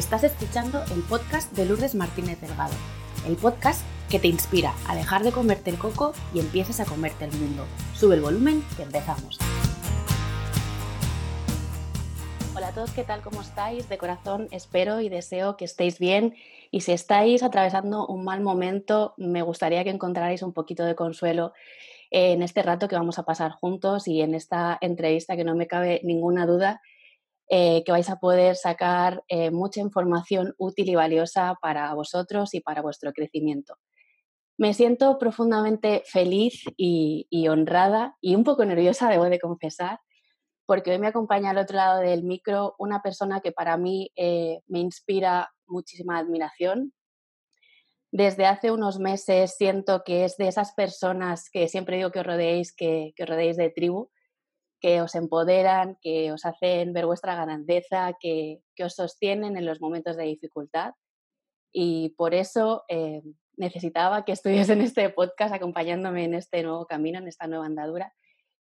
[0.00, 2.72] Estás escuchando el podcast de Lourdes Martínez Delgado,
[3.28, 7.26] el podcast que te inspira a dejar de comerte el coco y empieces a comerte
[7.26, 7.66] el mundo.
[7.92, 9.38] Sube el volumen que empezamos.
[12.56, 13.20] Hola a todos, ¿qué tal?
[13.20, 13.90] ¿Cómo estáis?
[13.90, 16.34] De corazón espero y deseo que estéis bien
[16.70, 21.52] y si estáis atravesando un mal momento, me gustaría que encontrarais un poquito de consuelo
[22.10, 25.66] en este rato que vamos a pasar juntos y en esta entrevista que no me
[25.66, 26.80] cabe ninguna duda
[27.52, 32.60] eh, que vais a poder sacar eh, mucha información útil y valiosa para vosotros y
[32.60, 33.74] para vuestro crecimiento.
[34.56, 39.98] Me siento profundamente feliz y, honrada y un poco nerviosa, debo de confesar,
[40.64, 44.60] porque hoy me acompaña al otro lado del micro una persona que para mí eh,
[44.68, 46.92] me inspira muchísima admiración.
[48.12, 52.26] Desde hace unos meses siento que es de esas personas que siempre digo que os
[52.26, 54.08] rodeéis, que, que os rodeéis de tribu,
[54.80, 60.16] que os empoderan, que os hacen ver vuestra grandeza, que, os sostienen en los momentos
[60.16, 60.94] de dificultad.
[61.72, 63.22] Y por eso eh,
[63.56, 68.12] necesitaba que estuviese en este podcast acompañándome en este nuevo camino, en esta nueva andadura.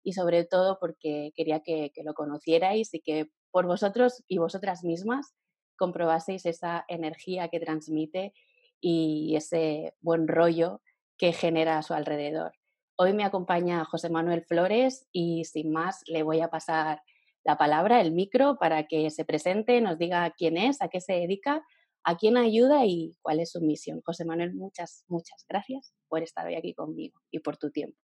[0.04, 4.84] Y sobre todo porque quería que, que lo conocierais y que por vosotros y vosotras
[4.84, 5.34] mismas
[5.78, 8.34] comprobaseis esa energía que transmite
[8.80, 10.82] y ese buen rollo
[11.18, 12.52] que genera a su alrededor.
[12.96, 17.02] Hoy me acompaña José Manuel Flores y sin más le voy a pasar
[17.44, 21.14] la palabra, el micro, para que se presente, nos diga quién es, a qué se
[21.14, 21.66] dedica,
[22.04, 24.02] a quién ayuda y cuál es su misión.
[24.06, 27.98] José Manuel, muchas, muchas gracias por estar hoy aquí conmigo y por tu tiempo.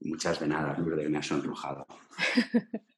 [0.00, 1.86] Muchas de nada, Lourdes, me has sonrojado.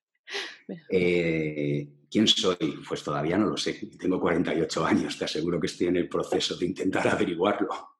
[0.90, 2.82] Eh, ¿Quién soy?
[2.86, 3.80] Pues todavía no lo sé.
[3.98, 7.97] Tengo 48 años, te aseguro que estoy en el proceso de intentar averiguarlo.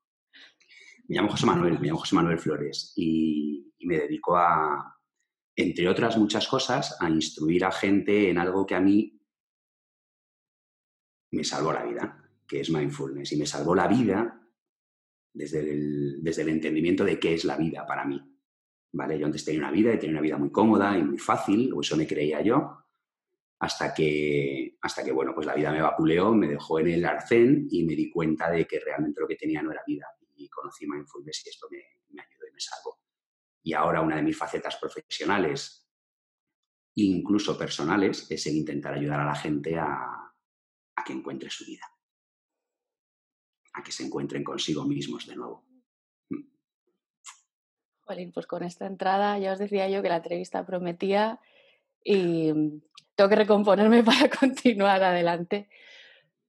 [1.09, 4.95] Me llamo José Manuel, me llamo José Manuel Flores y, me dedico a,
[5.57, 9.19] entre otras muchas cosas, a instruir a gente en algo que a mí
[11.33, 13.33] me salvó la vida, que es mindfulness.
[13.33, 14.47] Y me salvó la vida
[15.33, 18.21] desde el, desde el entendimiento de qué es la vida para mí.
[18.93, 19.19] ¿Vale?
[19.19, 21.81] Yo antes tenía una vida y tenía una vida muy cómoda y muy fácil, o
[21.81, 22.85] eso me creía yo,
[23.61, 27.67] hasta que, hasta que, bueno, pues la vida me vapuleó, me dejó en el arcén
[27.71, 30.07] y me di cuenta de que realmente lo que tenía no era vida,
[30.39, 31.79] y conocí mindfulness y esto me,
[32.21, 33.01] ayudó y me salvó.
[33.63, 35.87] Y ahora una de mis facetas profesionales,
[36.95, 40.33] incluso personales, es el intentar ayudar a la gente a,
[40.97, 41.87] a que encuentre su vida,
[43.75, 45.67] a que se encuentren consigo mismos de nuevo.
[48.01, 51.41] Jolín, pues con esta entrada ya os decía yo que la entrevista prometía
[52.03, 52.53] y
[53.15, 55.69] tengo que recomponerme para continuar adelante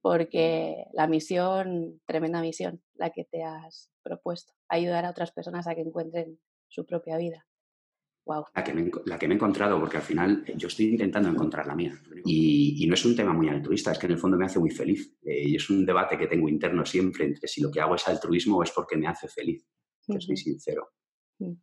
[0.01, 5.75] porque la misión, tremenda misión, la que te has propuesto, ayudar a otras personas a
[5.75, 7.45] que encuentren su propia vida.
[8.25, 8.45] Wow.
[8.53, 11.99] La que, me, he encontrado, porque al final yo estoy intentando encontrar la mía.
[12.25, 14.69] Y, no es un tema muy altruista, es que en el fondo me hace muy
[14.69, 15.17] feliz.
[15.23, 18.07] Eh, y es un debate que tengo interno siempre entre si lo que hago es
[18.07, 19.65] altruismo o es porque me hace feliz.
[20.07, 20.89] Yo soy sincero.
[21.39, 21.53] Mm.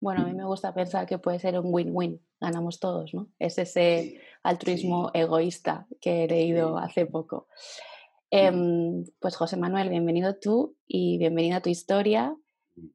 [0.00, 3.28] Bueno, a mí me gusta pensar que puede ser un win-win, ganamos todos, ¿no?
[3.38, 7.48] Es ese altruismo egoísta que he leído hace poco.
[8.30, 12.34] Em, pues José Manuel, bienvenido tú y bienvenida a tu historia.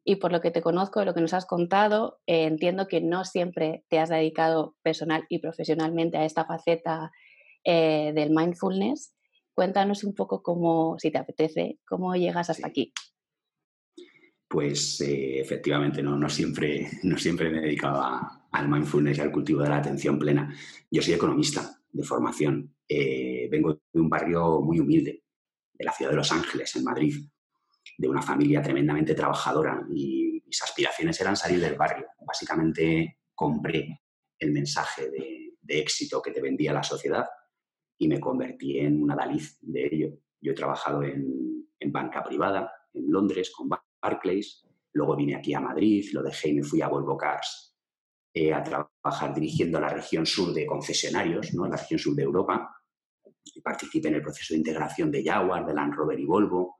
[0.03, 3.23] Y por lo que te conozco, lo que nos has contado, eh, entiendo que no
[3.23, 7.11] siempre te has dedicado personal y profesionalmente a esta faceta
[7.63, 9.13] eh, del mindfulness.
[9.53, 12.93] Cuéntanos un poco cómo, si te apetece, cómo llegas hasta aquí
[14.55, 19.61] pues eh, efectivamente no, no, siempre, no siempre me dedicaba al mindfulness y al cultivo
[19.61, 20.55] de la atención plena.
[20.89, 22.73] Yo soy economista de formación.
[22.87, 25.25] Eh, vengo de un barrio muy humilde,
[25.73, 27.15] de la ciudad de Los Ángeles, en Madrid,
[27.97, 32.05] de una familia tremendamente trabajadora y mis aspiraciones eran salir del barrio.
[32.25, 34.03] Básicamente compré
[34.39, 37.25] el mensaje de, éxito que te vendía la sociedad
[37.97, 40.17] y me convertí en una daliz de ello.
[40.39, 43.67] Yo he trabajado en, en banca privada, en Londres, con
[44.05, 47.75] Barclays, luego vine aquí a Madrid, lo dejé y me fui a Volvo Cars
[48.33, 51.67] eh, a trabajar dirigiendo la región sur de concesionarios, ¿no?
[51.67, 52.69] la región sur de Europa.
[53.43, 56.77] Y participé en el proceso de integración de Jaguar, de Land Rover y Volvo.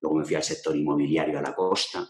[0.00, 2.06] Luego me fui al sector inmobiliario a la costa.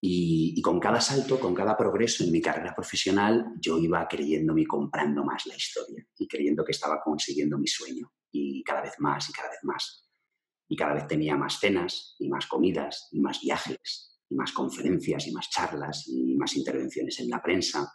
[0.00, 4.62] Y, y, con cada salto, con cada progreso en mi carrera profesional, yo iba creyéndome
[4.62, 8.12] y comprando más la historia y creyendo que estaba consiguiendo mi sueño.
[8.30, 10.03] Y cada vez más y cada vez más
[10.68, 15.26] y cada vez tenía más cenas y más comidas y más viajes y más conferencias
[15.26, 17.92] y más charlas y más intervenciones en la prensa.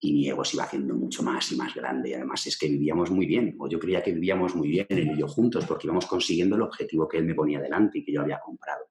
[0.00, 2.10] Y mi ego se iba haciendo mucho más y más grande.
[2.10, 5.10] Y además es que vivíamos muy bien, o yo creía que vivíamos muy bien en
[5.10, 8.20] ello juntos, porque íbamos consiguiendo el objetivo que él me ponía delante y que yo
[8.20, 8.84] había comprado.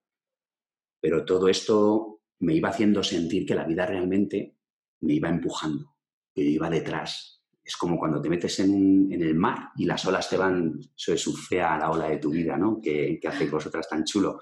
[1.00, 4.58] Pero todo esto me iba haciendo sentir que la vida realmente
[5.02, 5.96] me iba empujando,
[6.34, 7.35] que yo iba detrás
[7.66, 11.80] es como cuando te metes en, el mar y las olas te van, eso surfea
[11.80, 12.80] la ola de tu vida, ¿no?
[12.80, 14.40] Que, que hace vosotras tan chulo.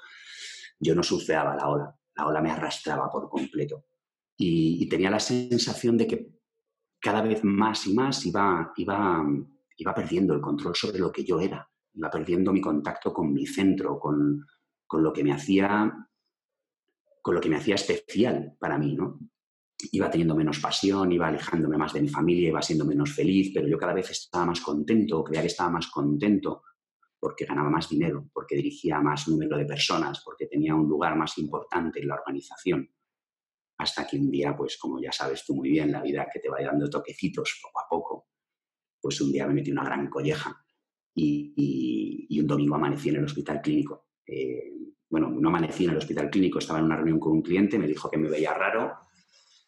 [0.78, 3.86] Yo no surfeaba la ola, la ola me arrastraba por completo.
[4.36, 6.28] Y, tenía la sensación de que
[7.00, 9.26] cada vez más y más iba, iba,
[9.78, 13.48] iba perdiendo el control sobre lo que yo era, iba perdiendo mi contacto con mi
[13.48, 14.46] centro, con,
[14.86, 15.92] con lo que me hacía
[17.22, 19.18] con lo que me hacía especial para mí, ¿no?
[19.92, 23.68] Iba teniendo menos pasión, iba alejándome más de mi familia, iba siendo menos feliz, pero
[23.68, 26.64] yo cada vez estaba más contento, creía que estaba más contento
[27.20, 31.38] porque ganaba más dinero, porque dirigía más número de personas, porque tenía un lugar más
[31.38, 32.90] importante en la organización.
[33.78, 36.50] Hasta que un día, pues como ya sabes tú muy bien, la vida que te
[36.50, 38.28] va dando toquecitos poco a poco,
[39.00, 40.66] pues un día me metí una gran colleja
[41.16, 44.08] y, un domingo amanecí en el hospital clínico.
[44.26, 44.74] Eh,
[45.10, 47.88] bueno, no amanecí en el hospital clínico, estaba en una reunión con un cliente, me
[47.88, 48.98] dijo que me veía raro,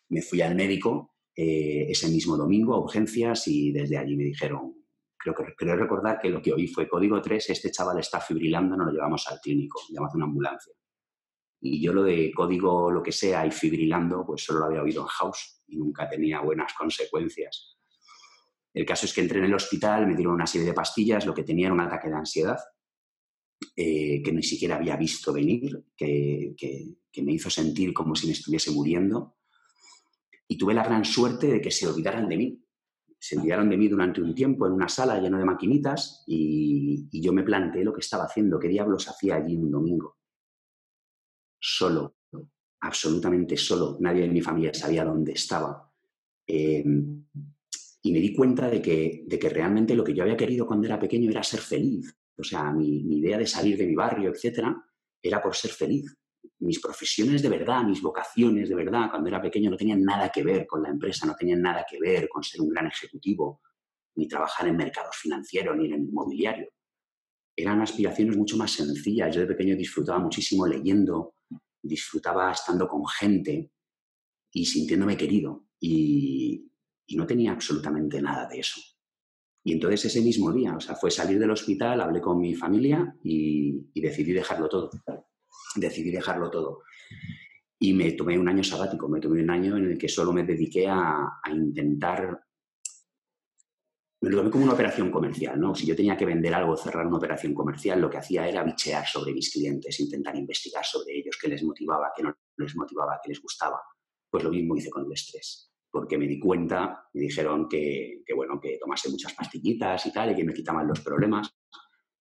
[0.10, 4.74] me fui al médico eh, ese mismo domingo a urgencias y desde allí me dijeron,
[5.18, 8.78] creo que creo recordar que lo que oí fue código 3, este chaval está fibrilando,
[8.78, 10.74] no lo llevamos al clínico, llamamos una ambulancia.
[11.62, 15.02] Y yo lo de código lo que sea y fibrilando, pues solo lo había oído
[15.02, 17.78] en house y nunca tenía buenas consecuencias.
[18.74, 21.34] El caso es que entré en el hospital, me dieron una serie de pastillas, lo
[21.34, 22.60] que tenía era un ataque de ansiedad,
[23.76, 28.34] eh, que ni siquiera había visto venir, que, que, me hizo sentir como si me
[28.34, 29.38] estuviese muriendo
[30.48, 32.62] y tuve la gran suerte de que se olvidaran de mí.
[33.18, 37.34] Se olvidaron de mí durante un tiempo en una sala llena de maquinitas y, yo
[37.34, 40.18] me planteé lo que estaba haciendo, qué diablos hacía allí un domingo.
[41.60, 42.18] Solo,
[42.82, 43.98] absolutamente solo.
[44.00, 45.92] Nadie en mi familia sabía dónde estaba.
[46.46, 47.26] Em,
[48.04, 50.86] y me di cuenta de que, de que realmente lo que yo había querido cuando
[50.86, 52.16] era pequeño era ser feliz.
[52.38, 54.76] O sea, mi, mi idea de salir de mi barrio, etcétera,
[55.24, 56.16] era por ser feliz
[56.60, 60.44] mis profesiones de verdad, mis vocaciones de verdad, cuando era pequeño no tenían nada que
[60.44, 63.62] ver con la empresa, no tenían nada que ver con ser un gran ejecutivo,
[64.16, 66.70] ni trabajar en mercados financieros, ni en inmobiliario.
[67.56, 69.34] Eran aspiraciones mucho más sencillas.
[69.34, 71.36] Yo de pequeño disfrutaba muchísimo leyendo,
[71.82, 73.72] disfrutaba estando con gente
[74.52, 75.68] y sintiéndome querido.
[75.80, 76.72] Y,
[77.16, 78.82] no tenía absolutamente nada de eso.
[79.64, 83.16] Y entonces ese mismo día, o sea, fue salir del hospital, hablé con mi familia
[83.24, 84.90] y decidí dejarlo todo
[85.76, 86.84] decidí dejarlo todo.
[87.80, 90.44] Y me tomé un año sabático, me tomé un año en el que solo me
[90.44, 92.42] dediqué a, intentar...
[94.22, 95.76] Me lo tomé como una operación comercial, ¿no?
[95.76, 99.06] Si yo tenía que vender algo, cerrar una operación comercial, lo que hacía era bichear
[99.06, 103.30] sobre mis clientes, intentar investigar sobre ellos, qué les motivaba, qué no les motivaba, qué
[103.30, 103.80] les gustaba.
[104.30, 108.34] Pues lo mismo hice con el estrés, porque me di cuenta, me dijeron que, que
[108.34, 111.54] bueno, que tomase muchas pastillitas y tal, y que me quitaban los problemas,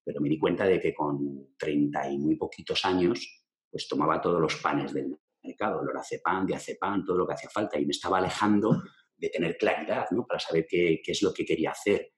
[0.05, 4.41] pero me di cuenta de que con 30 y muy poquitos años pues tomaba todos
[4.41, 8.83] los panes del mercado, lorazepam, diazepam, todo lo que hacía falta y me estaba alejando
[9.17, 10.27] de tener claridad, ¿no?
[10.27, 12.13] Para saber qué, qué, es lo que quería hacer.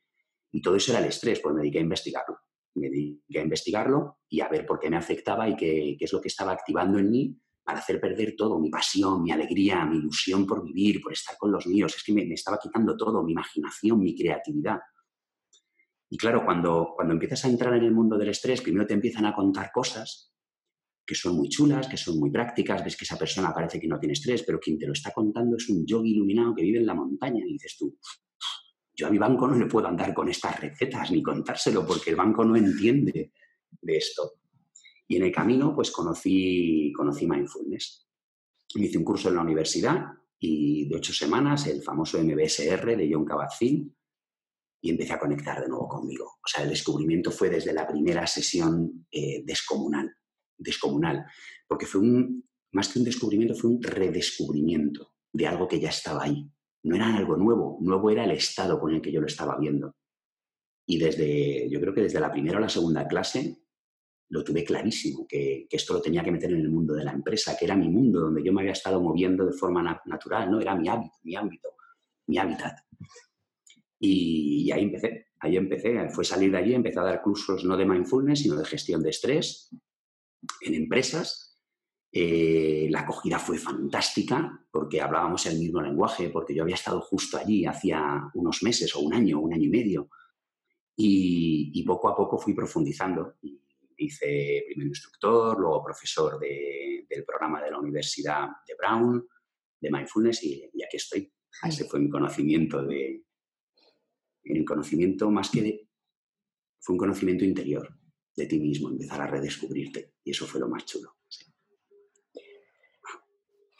[0.52, 2.38] Y todo eso era el estrés, pues me dediqué a investigarlo.
[2.74, 6.12] Me dediqué a investigarlo y a ver por qué me afectaba y qué, qué es
[6.12, 9.98] lo que estaba activando en mí para hacer perder todo, mi pasión, mi alegría, mi
[9.98, 11.94] ilusión por vivir, por estar con los míos.
[11.96, 14.78] Es que me, me estaba quitando todo, mi imaginación, mi creatividad.
[16.08, 19.26] Y claro, cuando, cuando empiezas a entrar en el mundo del estrés, primero te empiezan
[19.26, 20.32] a contar cosas
[21.06, 23.98] que son muy chulas, que son muy prácticas, ves que esa persona parece que no
[23.98, 26.86] tiene estrés, pero quien te lo está contando es un yogi iluminado que vive en
[26.86, 27.96] la montaña y dices tú,
[28.92, 32.16] yo a mi banco no le puedo andar con estas recetas ni contárselo porque el
[32.16, 33.32] banco no entiende
[33.80, 34.32] de esto.
[35.06, 38.08] Y en el camino pues conocí, conocí mindfulness.
[38.74, 40.06] Hice un curso en la universidad
[40.38, 43.95] y de ocho semanas, el famoso MBSR de John Kabat-Zinn,
[44.86, 46.24] y empecé a conectar de nuevo conmigo.
[46.24, 50.16] O sea, el descubrimiento fue desde la primera sesión eh, descomunal
[50.58, 51.24] descomunal,
[51.66, 56.24] porque fue un, más que un descubrimiento, fue un redescubrimiento de algo que ya estaba
[56.24, 56.48] ahí.
[56.84, 59.96] No era algo nuevo, nuevo era el estado con el que yo lo estaba viendo.
[60.86, 63.58] Y desde, yo creo que desde la primera o la segunda clase
[64.28, 67.56] lo tuve clarísimo, que, esto lo tenía que meter en el mundo de la empresa,
[67.56, 70.60] que era mi mundo, donde yo me había estado moviendo de forma natural, ¿no?
[70.60, 71.68] Era mi hábito, mi ámbito,
[72.26, 72.78] mi hábitat.
[73.98, 77.76] Y, y, ahí empecé, ahí empecé, fue salir de allí, empecé a dar cursos no
[77.76, 79.70] de mindfulness, sino de gestión de estrés,
[80.60, 81.58] en empresas.
[82.12, 87.36] Eh, la acogida fue fantástica porque hablábamos el mismo lenguaje, porque yo había estado justo
[87.36, 90.08] allí hacía unos meses o un año, un año y medio.
[90.96, 93.34] Y, poco a poco fui profundizando.
[93.98, 99.26] Hice primer instructor, luego profesor del programa de la Universidad de Brown,
[99.78, 101.30] de Mindfulness, y, aquí estoy.
[101.62, 103.25] Ese fue mi conocimiento de...
[104.46, 105.88] El conocimiento más que de...
[106.80, 107.98] Fue un conocimiento interior
[108.36, 110.14] de ti mismo, empezar a redescubrirte.
[110.22, 111.16] Y eso fue lo más chulo.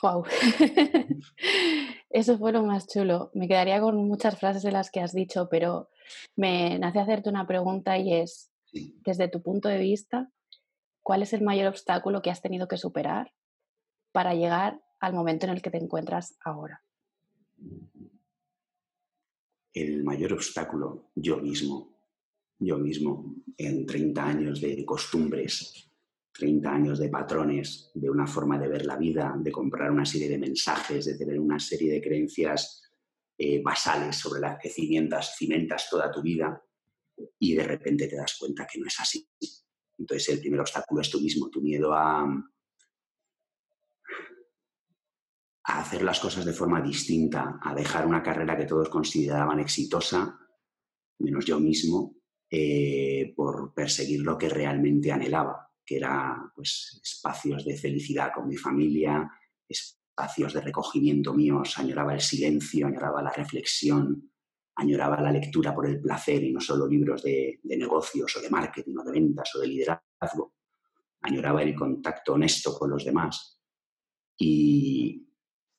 [0.03, 0.25] Wow.
[2.11, 3.31] Eso fue lo más chulo.
[3.35, 5.91] Me quedaría con muchas frases de las que has dicho, pero
[6.35, 10.31] me nace hacerte una pregunta y es, desde tu punto de vista,
[11.03, 13.33] ¿cuál es el mayor obstáculo que has tenido que superar
[14.13, 16.83] para llegar al momento en el que te encuentras ahora?
[19.77, 21.95] El mayor obstáculo, yo mismo.
[22.59, 25.91] Yo mismo, en 30 años de costumbres,
[26.33, 30.31] 30 años de patrones, de una forma de ver la vida, de comprar una serie
[30.31, 32.91] de mensajes, de tener una serie de creencias
[33.37, 36.59] eh, basales sobre las que cimientas, cimentas toda tu vida
[37.39, 39.29] y de repente te das cuenta que no es así.
[39.99, 42.27] Entonces el primer obstáculo es tú mismo, tu miedo a,
[45.69, 50.39] a hacer las cosas de forma distinta, a dejar una carrera que todos consideraban exitosa,
[51.19, 52.17] menos yo mismo,
[52.51, 58.57] eh, por perseguir lo que realmente anhelaba que era pues, espacios de felicidad con mi
[58.57, 59.31] familia,
[59.69, 64.33] espacios de recogimiento míos, añoraba el silencio, añoraba la reflexión,
[64.75, 68.97] añoraba la lectura por el placer y no solo libros de, negocios o de marketing
[68.99, 70.55] o de ventas o de liderazgo,
[71.23, 73.61] añoraba el contacto honesto con los demás.
[74.39, 75.26] Y,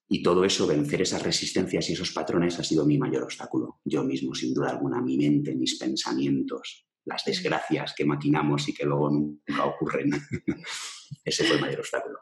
[0.10, 3.82] y todo eso, vencer esas resistencias y esos patrones ha sido mi mayor obstáculo.
[3.84, 8.86] Yo mismo, sin duda alguna, mi mente, mis pensamientos, las desgracias que maquinamos y que
[8.86, 10.12] luego nunca ocurren.
[11.26, 12.20] Ese fue el mayor obstáculo.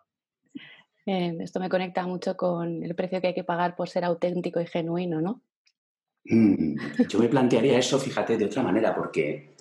[1.06, 4.60] Eh, esto me conecta mucho con el precio que hay que pagar por ser auténtico
[4.60, 5.44] y genuino, ¿no?
[6.24, 6.76] Mm,
[7.08, 9.56] yo me plantearía eso, fíjate, de otra manera, porque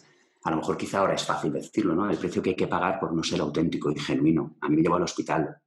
[0.45, 2.09] a lo mejor quizá ahora es fácil decirlo, ¿no?
[2.09, 4.57] El precio que hay que pagar por no ser auténtico y genuino.
[4.63, 5.59] A mí me llevó al hospital.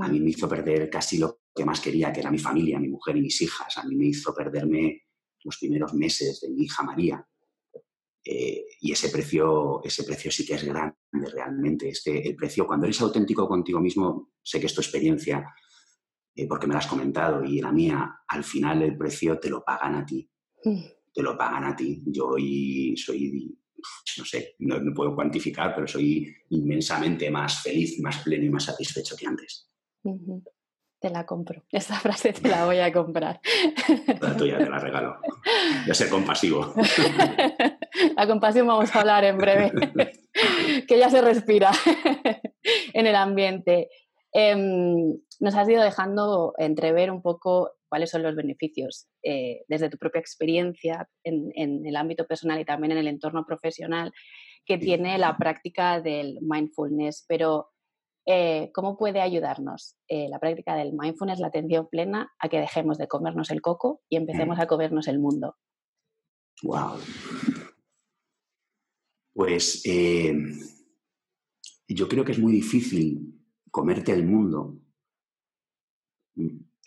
[0.00, 2.88] A mí me hizo perder casi lo que más quería, que era mi familia, mi
[2.88, 3.78] mujer y mis hijas.
[3.78, 5.04] A mí me hizo perderme
[5.42, 7.26] los primeros meses de mi hija María.
[8.22, 10.96] Eh, y ese precio, ese precio sí que es grande
[11.32, 11.88] realmente.
[11.88, 15.46] Este, el precio, cuando eres auténtico contigo mismo, sé que es tu experiencia,
[16.34, 19.64] eh, porque me lo has comentado, y la mía, al final el precio te lo
[19.64, 20.28] pagan a ti.
[20.62, 20.82] Mm.
[21.14, 22.02] Te lo pagan a ti.
[22.04, 23.56] Yo hoy soy,
[24.18, 29.16] no sé, no, puedo cuantificar, pero soy inmensamente más feliz, más pleno y más satisfecho
[29.16, 29.70] que antes.
[31.00, 31.62] Te la compro.
[31.70, 33.40] Esta frase te la voy a comprar.
[34.20, 35.18] La tuya te la regalo.
[35.86, 36.74] Ya ser compasivo.
[38.16, 39.72] La compasión vamos a hablar en breve.
[40.86, 41.70] que ya se respira
[42.92, 43.88] en el ambiente.
[44.32, 49.96] Em, nos has ido dejando entrever un poco cuáles son los beneficios eh, desde tu
[49.96, 54.12] propia experiencia en, en, el ámbito personal y también en el entorno profesional
[54.64, 57.24] que tiene la práctica del mindfulness.
[57.28, 57.70] Pero
[58.28, 62.98] eh, ¿cómo puede ayudarnos eh, la práctica del mindfulness, la atención plena, a que dejemos
[62.98, 65.56] de comernos el coco y empecemos a comernos el mundo?
[66.64, 66.98] Wow.
[69.32, 70.34] Pues eh,
[71.86, 73.32] yo creo que es muy difícil
[73.70, 74.76] comerte el mundo.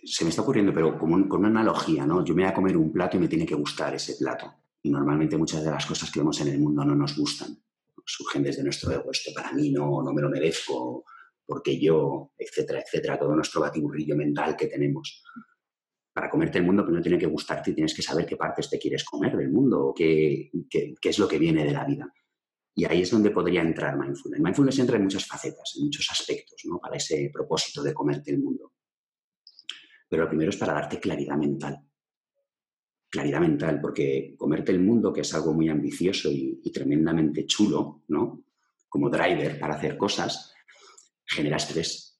[0.03, 2.25] Se me está ocurriendo, pero como con una analogía, ¿no?
[2.25, 4.53] Yo me voy a comer un plato y me tiene que gustar ese plato.
[4.81, 7.57] Y normalmente muchas de las cosas que vemos en el mundo no nos gustan.
[8.05, 9.11] Surgen desde nuestro ego.
[9.11, 11.05] Esto para mí no, no me lo merezco
[11.49, 15.23] porque yo, etcétera, etcétera, todo nuestro batiburrillo mental que tenemos.
[16.13, 18.77] Para comerte el mundo primero tiene que gustarte y tienes que saber qué partes te
[18.77, 22.13] quieres comer del mundo o qué, qué, es lo que viene de la vida.
[22.75, 24.39] Y ahí es donde podría entrar mindfulness.
[24.39, 26.77] Mindfulness entra en muchas facetas, en muchos aspectos, ¿no?
[26.77, 28.73] para ese propósito de comerte el mundo.
[30.07, 31.79] Pero lo primero es para darte claridad mental.
[33.09, 38.03] Claridad mental, porque comerte el mundo, que es algo muy ambicioso y, y tremendamente chulo,
[38.09, 38.45] ¿no?
[38.87, 40.53] Como driver para hacer cosas,
[41.29, 42.19] genera estrés,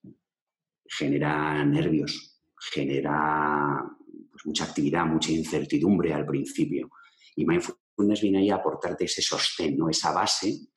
[0.86, 3.84] genera nervios, genera
[4.32, 6.90] pues, mucha actividad, mucha incertidumbre al principio.
[7.36, 9.90] Y mindfulness viene ahí a aportarte ese sostén, ¿no?
[9.90, 10.70] esa base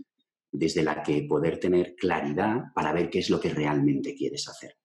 [0.50, 4.76] desde la que poder tener claridad para ver qué es lo que realmente quieres hacer.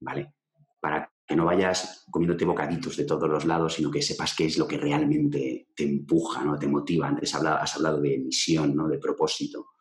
[0.00, 0.34] ¿Vale?
[0.80, 4.58] Para que no vayas comiéndote bocaditos de todos los lados, sino que sepas qué es
[4.58, 6.58] lo que realmente te empuja, ¿no?
[6.58, 7.08] te motiva.
[7.08, 8.88] Antes has hablado de misión, ¿no?
[8.88, 9.75] de propósito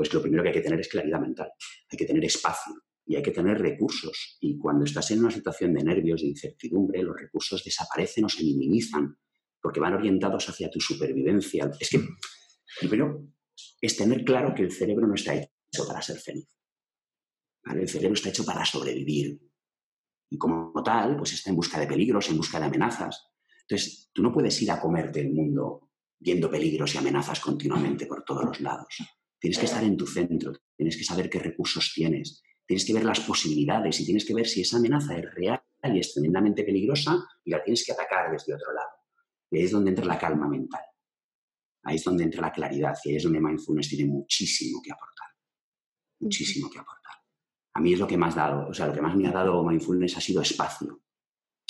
[0.00, 1.52] pues lo primero que hay que tener es claridad mental,
[1.90, 2.72] hay que tener espacio
[3.04, 4.38] y hay que tener recursos.
[4.40, 8.42] Y cuando estás en una situación de nervios, de incertidumbre, los recursos desaparecen o se
[8.42, 9.14] minimizan
[9.60, 11.70] porque van orientados hacia tu supervivencia.
[11.78, 12.00] Es que,
[12.80, 13.26] primero,
[13.78, 16.48] es tener claro que el cerebro no está hecho para ser feliz.
[17.66, 19.38] El cerebro está hecho para sobrevivir.
[20.30, 23.34] Y como tal, pues está en busca de peligros, en busca de amenazas.
[23.68, 28.24] Entonces, tú no puedes ir a comerte el mundo viendo peligros y amenazas continuamente por
[28.24, 28.96] todos los lados.
[29.40, 33.04] Tienes que estar en tu centro, tienes que saber qué recursos tienes, tienes que ver
[33.04, 37.16] las posibilidades y tienes que ver si esa amenaza es real y es tremendamente peligrosa
[37.44, 38.90] y la tienes que atacar desde otro lado.
[39.50, 40.82] Y ahí es donde entra la calma mental.
[41.82, 45.28] Ahí es donde entra la claridad y ahí es donde mindfulness tiene muchísimo que aportar.
[46.20, 47.14] Muchísimo que aportar.
[47.72, 49.64] A mí es lo que más dado, o sea, lo que más me ha dado
[49.64, 51.02] mindfulness ha sido espacio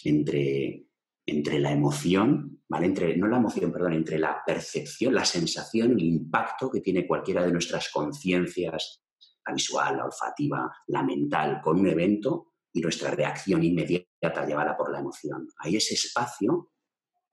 [0.05, 0.87] entre,
[1.31, 2.87] entre la emoción, ¿vale?
[2.87, 7.45] Entre, no la emoción, perdón, entre la percepción, la sensación, el impacto que tiene cualquiera
[7.45, 9.03] de nuestras conciencias,
[9.47, 14.93] la visual, la olfativa, la mental, con un evento y nuestra reacción inmediata llevada por
[14.93, 15.47] la emoción.
[15.59, 16.73] Ahí ese espacio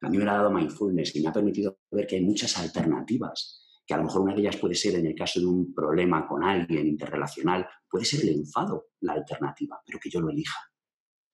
[0.01, 3.63] a mí me ha dado mindfulness y me ha permitido ver que hay muchas alternativas
[3.85, 6.27] que a lo mejor una de ellas puede ser, en el caso de un problema
[6.27, 10.59] con alguien interrelacional, puede ser el enfado la alternativa, pero que yo lo elija,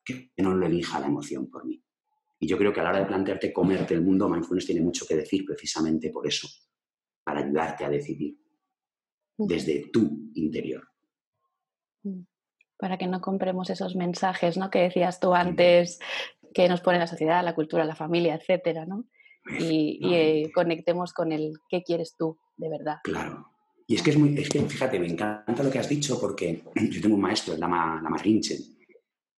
[0.06, 1.84] que no lo elija la emoción por mí.
[2.44, 5.06] Y yo creo que a la hora de plantearte comerte el mundo, mindfulness tiene mucho
[5.08, 6.46] que decir precisamente por eso,
[7.24, 8.38] para ayudarte a decidir
[9.38, 10.86] desde tu interior.
[12.04, 12.24] Mm.
[12.78, 14.70] Para que no compremos esos mensajes, ¿no?
[14.70, 16.00] Que decías tú antes,
[16.54, 19.06] que nos pone la sociedad, la cultura, la familia, etcétera, ¿no?
[19.58, 22.98] y, eh, conectemos con el qué quieres tú de verdad.
[23.06, 23.48] Claro.
[23.88, 26.62] Y es que es muy, es que fíjate, me encanta lo que has dicho porque
[26.92, 28.60] yo tengo un maestro, Lama, Lama Rinchen,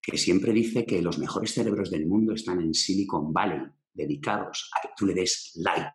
[0.06, 3.62] que siempre dice que los mejores cerebros del mundo están en Silicon Valley,
[3.94, 5.90] dedicados a que tú le des like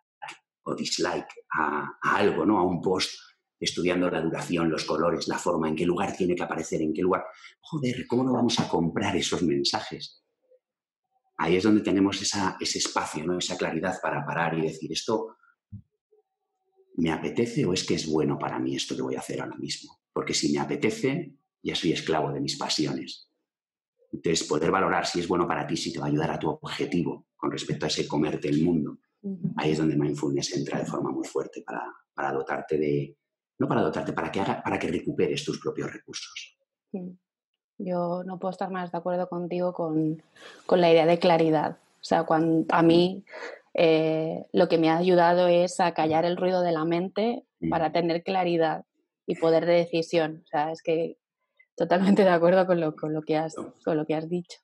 [0.63, 2.59] o dislike a, algo, ¿no?
[2.59, 3.11] A un post
[3.59, 7.01] estudiando la duración, los colores, la forma, en qué lugar tiene que aparecer, en qué
[7.01, 7.23] lugar.
[7.61, 10.21] Joder, ¿cómo no vamos a comprar esos mensajes?
[11.41, 13.39] ahí es donde tenemos ese espacio, ¿no?
[13.39, 15.37] esa claridad para parar y decir, ¿esto
[16.97, 19.57] me apetece o es que es bueno para mí esto que voy a hacer ahora
[19.57, 20.01] mismo?
[20.13, 23.30] Porque si me apetece, ya soy esclavo de mis pasiones.
[24.11, 26.49] Entonces, poder valorar si es bueno para ti, si te va a ayudar a tu
[26.49, 28.97] objetivo con respecto a ese comerte el mundo,
[29.57, 33.17] ahí es donde mindfulness entra de forma muy fuerte para, dotarte de,
[33.59, 36.57] no para dotarte, para que, haga, para que recuperes tus propios recursos.
[37.77, 40.21] Yo no puedo estar más de acuerdo contigo con,
[40.69, 41.77] la idea de claridad.
[41.79, 43.23] O sea, cuando, a mí
[43.73, 47.89] eh, lo que me ha ayudado es a callar el ruido de la mente para
[47.89, 47.93] mm.
[47.93, 48.85] tener claridad
[49.25, 50.41] y poder de decisión.
[50.43, 51.17] O sea, es que
[51.81, 54.59] totalmente de acuerdo con lo, con lo, que, has, con lo que has dicho.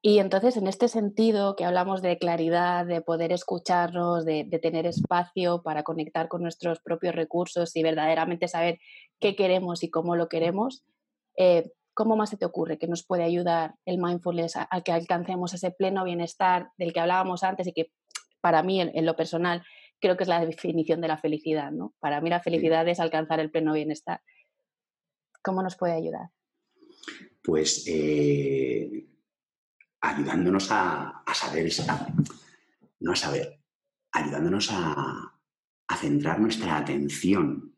[0.00, 4.86] Y entonces, en este sentido, que hablamos de claridad, de poder escucharnos, de, de, tener
[4.86, 8.78] espacio para conectar con nuestros propios recursos y verdaderamente saber
[9.18, 10.84] qué queremos y cómo lo queremos,
[11.36, 15.52] eh, ¿cómo más se te ocurre que nos puede ayudar el mindfulness a, que alcancemos
[15.52, 17.90] ese pleno bienestar del que hablábamos antes y que
[18.40, 19.64] para mí, en, lo personal,
[19.98, 21.92] creo que es la definición de la felicidad, ¿no?
[21.98, 24.20] Para mí la felicidad es alcanzar el pleno bienestar.
[25.48, 26.28] ¿Cómo nos puede ayudar?
[27.42, 29.08] Pues eh,
[29.98, 31.72] ayudándonos a, saber,
[33.00, 33.58] no a saber,
[34.12, 35.40] ayudándonos a,
[35.96, 37.74] centrar nuestra atención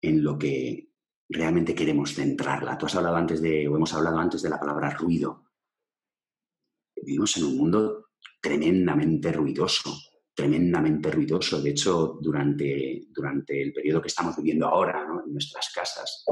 [0.00, 0.92] en lo que
[1.28, 2.78] realmente queremos centrarla.
[2.78, 5.50] Tú has hablado antes de, o hemos hablado antes de la palabra ruido.
[6.94, 9.92] Vivimos en un mundo tremendamente ruidoso,
[10.32, 11.60] tremendamente ruidoso.
[11.60, 16.24] De hecho, durante, durante el periodo que estamos viviendo ahora, en nuestras casas,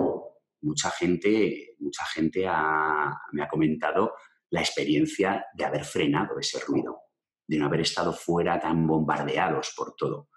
[0.62, 4.14] mucha gente, mucha gente me ha comentado
[4.51, 7.01] la experiencia de haber frenado ese ruido,
[7.47, 10.31] de no haber estado fuera tan bombardeados por todo.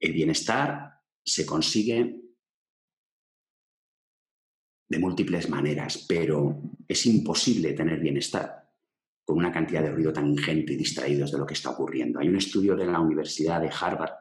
[0.00, 0.92] El bienestar
[1.24, 2.20] se consigue
[4.88, 8.70] de múltiples maneras, pero es imposible tener bienestar
[9.24, 12.18] con una cantidad de ruido tan ingente y distraídos de lo que está ocurriendo.
[12.18, 14.12] Hay un estudio de la Universidad de Harvard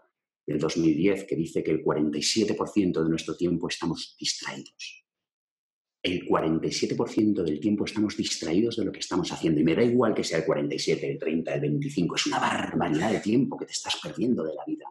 [0.47, 5.03] del 2010 que dice que el 47% de nuestro tiempo estamos distraídos.
[6.01, 9.59] El 47% del tiempo estamos distraídos de lo que estamos haciendo.
[9.59, 12.15] Y me da igual que sea el 47, el 30, el 25.
[12.15, 14.85] Es una barbaridad de tiempo que te estás perdiendo de la vida.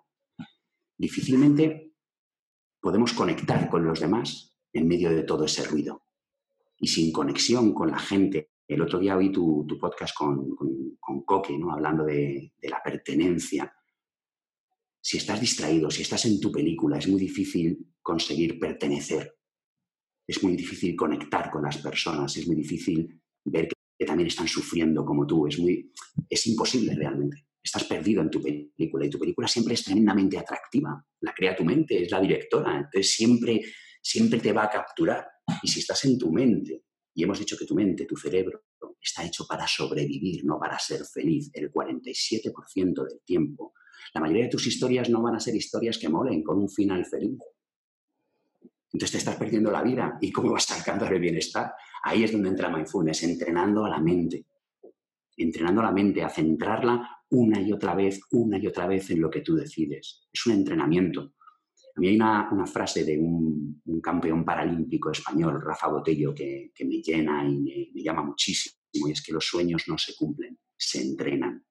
[0.98, 1.94] Difícilmente
[2.80, 6.04] podemos conectar con los demás en medio de todo ese ruido
[6.78, 8.50] y sin conexión con la gente.
[8.68, 11.72] El otro día oí tu, podcast con, con, Coque, ¿no?
[11.72, 13.75] hablando de, de, la pertenencia.
[15.08, 19.36] Si estás distraído, si estás en tu película, es muy difícil conseguir pertenecer.
[20.26, 25.04] Es muy difícil conectar con las personas, es muy difícil ver que también están sufriendo
[25.04, 25.46] como tú.
[25.46, 25.92] Es, muy,
[26.28, 27.46] es imposible realmente.
[27.62, 31.00] Estás perdido en tu película y tu película siempre es tremendamente atractiva.
[31.20, 32.76] La crea tu mente, es la directora.
[32.76, 33.60] Entonces siempre
[34.02, 35.24] siempre te va a capturar.
[35.62, 36.82] Y si estás en tu mente,
[37.14, 38.64] y hemos dicho que tu mente, tu cerebro,
[39.00, 43.72] está hecho para sobrevivir, no para ser feliz, el 47% del tiempo,
[44.14, 47.04] la mayoría de tus historias no van a ser historias que molen con un final
[47.04, 47.38] feliz.
[48.92, 50.16] Entonces te estás perdiendo la vida.
[50.20, 51.72] ¿Y cómo vas a alcanzar el bienestar?
[52.02, 54.46] Ahí es donde entra Mindfulness, entrenando a la mente.
[55.36, 59.20] Entrenando a la mente a centrarla una y otra vez, una y otra vez en
[59.20, 60.28] lo que tú decides.
[60.32, 61.34] Es un entrenamiento.
[61.96, 67.44] A mí hay una, frase de un, campeón paralímpico español, Rafa Botello, que, me llena
[67.48, 71.65] y me, llama muchísimo, y es que los sueños no se cumplen, se entrenan.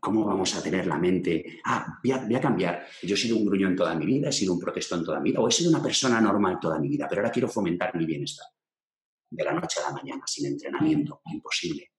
[0.00, 1.60] ¿Cómo vamos a tener la mente?
[1.64, 2.86] Ah, voy a, cambiar.
[3.02, 5.40] Yo he sido un gruñón toda mi vida, he sido un protestón toda mi vida,
[5.40, 8.46] o he sido una persona normal toda mi vida, pero ahora quiero fomentar mi bienestar.
[9.30, 11.92] De la noche a la mañana, sin entrenamiento, imposible.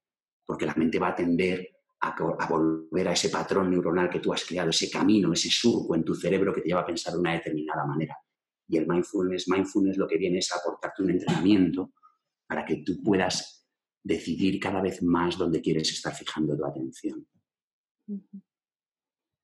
[0.45, 1.67] Porque la mente va a tender
[2.01, 5.95] a, a, volver a ese patrón neuronal que tú has creado, ese camino, ese surco
[5.95, 8.15] en tu cerebro que te lleva a pensar de una determinada manera.
[8.67, 11.93] Y el mindfulness, mindfulness lo que viene es aportarte un entrenamiento
[12.47, 13.67] para que tú puedas
[14.03, 17.25] decidir cada vez más dónde quieres estar fijando tu atención.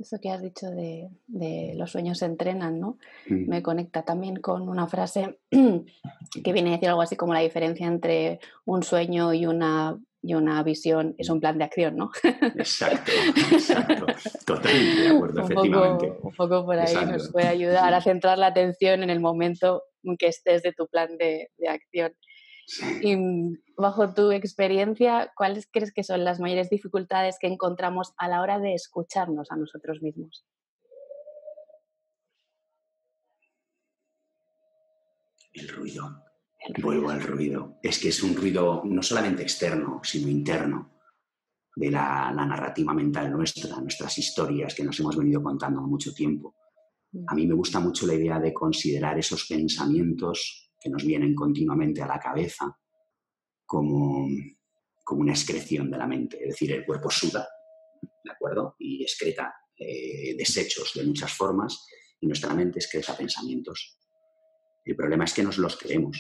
[0.02, 2.98] Eso que has dicho de, los sueños se entrenan, ¿no?
[3.28, 3.48] Mm.
[3.48, 7.86] Me conecta también con una frase que viene a decir algo así como la diferencia
[7.86, 12.10] entre un sueño y una, y una visión es un plan de acción, ¿no?
[12.56, 13.12] Exacto,
[13.52, 14.06] exacto.
[14.46, 16.14] Totalmente de acuerdo, efectivamente.
[16.24, 20.18] un poco por ahí nos puede ayudar a centrar la atención en el momento en
[20.18, 22.14] que estés de tu plan de acción.
[23.02, 28.28] Y mm, bajo tu experiencia, ¿cuáles crees que son las mayores dificultades que encontramos a
[28.28, 30.46] la hora de escucharnos a nosotros mismos?
[35.54, 36.24] El ruido.
[36.82, 37.80] Vuelvo al ruido.
[37.82, 40.92] Es que es un ruido no solamente externo, sino interno
[41.76, 46.56] de la, la, narrativa mental nuestra, nuestras historias que nos hemos venido contando mucho tiempo.
[47.12, 47.26] Mm.
[47.28, 52.02] A mí me gusta mucho la idea de considerar esos pensamientos que nos vienen continuamente
[52.02, 52.76] a la cabeza
[53.66, 54.28] como,
[55.04, 56.38] como una excreción de la mente.
[56.42, 57.48] Es decir, el cuerpo suda,
[58.24, 58.76] ¿de acuerdo?
[58.80, 61.86] Y excreta eh, desechos de muchas formas
[62.20, 64.00] y nuestra mente excreta pensamientos.
[64.84, 66.18] El problema es que nos los creemos,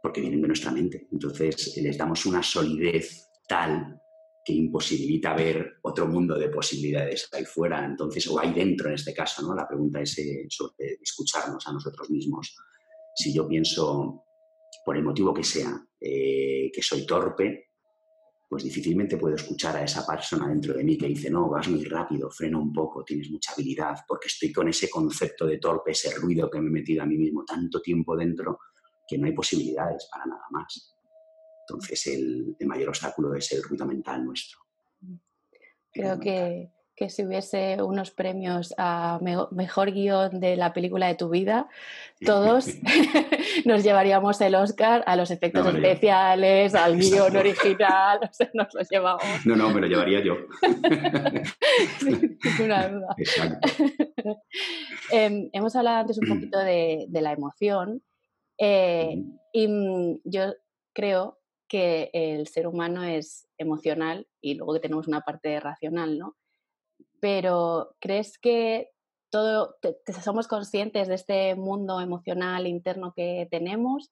[0.00, 1.08] porque vienen de nuestra mente.
[1.10, 4.00] Entonces les damos una solidez tal
[4.44, 9.12] que imposibilita ver otro mundo de posibilidades ahí fuera, entonces, o ahí dentro en este
[9.12, 9.54] caso, ¿no?
[9.54, 12.56] La pregunta es eh, sobre escucharnos a nosotros mismos
[13.18, 14.24] si yo pienso,
[14.84, 17.66] por el motivo que sea, eh, que soy torpe,
[18.48, 21.84] pues difícilmente puedo escuchar a esa persona dentro de mí que dice, no, vas muy
[21.84, 26.14] rápido, frena un poco, tienes mucha habilidad, porque estoy con ese concepto de torpe, ese
[26.14, 28.60] ruido que me he metido a mí mismo tanto tiempo dentro
[29.06, 30.94] que no hay posibilidades para nada más.
[31.68, 34.60] Entonces el, el mayor obstáculo es el ruido mental nuestro.
[35.92, 39.20] Creo que que si hubiese unos premios a
[39.52, 41.68] mejor guion de la película de tu vida,
[42.26, 42.66] todos
[43.64, 48.88] nos llevaríamos el Oscar a los efectos especiales, al guion original, o sea, nos los
[48.90, 49.22] llevamos.
[49.44, 50.34] No, no, me lo llevaría yo.
[52.00, 53.14] Sin ninguna duda.
[53.16, 53.68] Exacto.
[55.12, 58.02] Em, hemos hablado antes un poquito de, la emoción
[58.58, 60.54] eh, y mm, yo
[60.92, 66.36] creo que el ser humano es emocional y luego que tenemos una parte racional, ¿no?
[67.20, 68.90] Pero ¿crees que
[69.30, 69.76] todo,
[70.22, 74.10] somos conscientes de este mundo emocional interno que tenemos?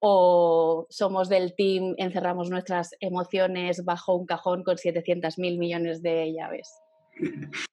[0.00, 6.32] ¿O somos del team, encerramos nuestras emociones bajo un cajón con 700 mil millones de
[6.32, 6.70] llaves?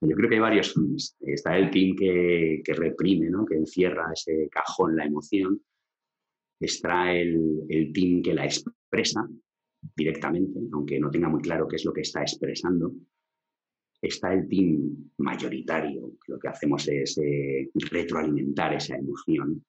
[0.00, 0.74] Yo creo que hay varios.
[1.20, 3.44] Está el team que, reprime, ¿no?
[3.44, 5.60] que encierra ese cajón, la emoción.
[6.60, 9.26] Está el, el team que la expresa
[9.96, 12.92] directamente, aunque no tenga muy claro qué es lo que está expresando
[14.00, 19.64] está el team mayoritario, lo que hacemos es eh, retroalimentar esa emoción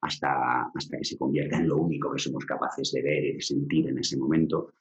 [0.00, 3.40] hasta, hasta que se convierta en lo único que somos capaces de ver y de
[3.40, 4.72] sentir en ese momento.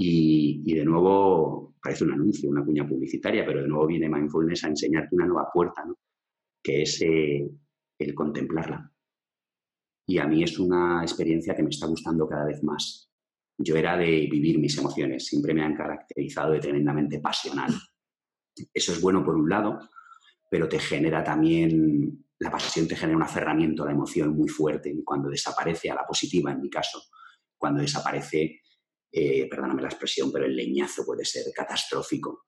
[0.00, 4.68] Y, de nuevo, parece un anuncio, una cuña publicitaria, pero de nuevo viene Mindfulness a
[4.68, 5.84] enseñarte una nueva puerta,
[6.62, 7.50] que es eh,
[7.98, 8.92] el contemplarla.
[10.06, 13.07] Y a mí es una experiencia que me está gustando cada vez más
[13.58, 17.74] yo era de vivir mis emociones, siempre me han caracterizado de tremendamente pasional.
[18.72, 19.78] Eso es bueno por un lado,
[20.48, 24.90] pero te genera también, la pasión te genera un aferramiento a la emoción muy fuerte
[24.90, 27.02] y cuando desaparece, a la positiva en mi caso,
[27.56, 28.60] cuando desaparece,
[29.10, 32.44] eh, perdóname la expresión, pero el leñazo puede ser catastrófico.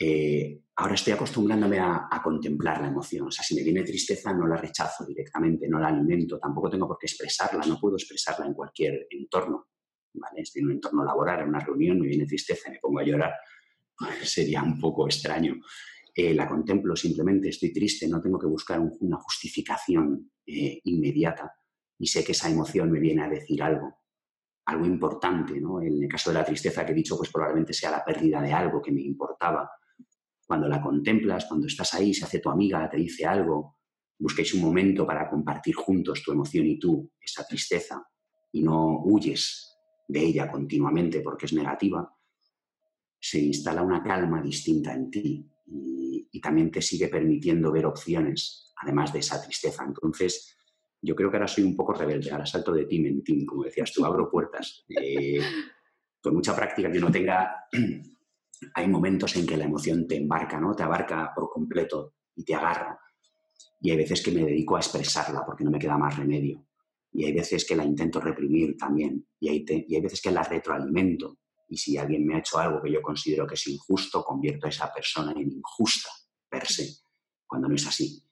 [0.00, 3.26] Eh, ahora estoy acostumbrándome a, a, contemplar la emoción.
[3.26, 6.86] O sea, si me viene tristeza, no la rechazo directamente, no la alimento, tampoco tengo
[6.86, 9.66] por qué expresarla, no puedo expresarla en cualquier entorno.
[10.36, 13.34] Estoy en un entorno laboral, en una reunión, me viene tristeza me pongo a llorar,
[13.96, 15.56] pues sería un poco extraño.
[16.14, 21.52] Eh, la contemplo simplemente, estoy triste, no tengo que buscar una justificación eh, inmediata
[21.98, 24.00] y sé que esa emoción me viene a decir algo,
[24.66, 25.80] algo importante, ¿no?
[25.80, 28.52] En el caso de la tristeza que he dicho, pues probablemente sea la pérdida de
[28.52, 29.70] algo que me importaba.
[30.46, 33.78] Cuando la contemplas, cuando estás ahí, se hace tu amiga, te dice algo,
[34.18, 38.02] busquéis un momento para compartir juntos tu emoción y tú, esa tristeza,
[38.52, 39.67] y no huyes
[40.08, 42.12] de ella continuamente porque es negativa,
[43.20, 49.12] se instala una calma distinta en ti y, también te sigue permitiendo ver opciones, además
[49.12, 49.84] de esa tristeza.
[49.84, 50.56] Entonces,
[51.02, 53.64] yo creo que ahora soy un poco rebelde, ahora salto de team en team, como
[53.64, 54.84] decías tú, abro puertas.
[54.88, 55.40] Eh,
[56.20, 57.66] con mucha práctica que uno tenga
[58.74, 60.74] hay momentos en que la emoción te embarca, ¿no?
[60.74, 62.98] Te abarca por completo y te agarra.
[63.80, 66.67] Y hay veces que me dedico a expresarla porque no me queda más remedio.
[67.12, 69.26] Y hay veces que la intento reprimir también.
[69.40, 71.38] Y hay, y hay veces que la retroalimento.
[71.68, 74.70] Y si alguien me ha hecho algo que yo considero que es injusto, convierto a
[74.70, 76.10] esa persona en injusta
[76.48, 77.02] per se,
[77.46, 78.22] cuando no es así.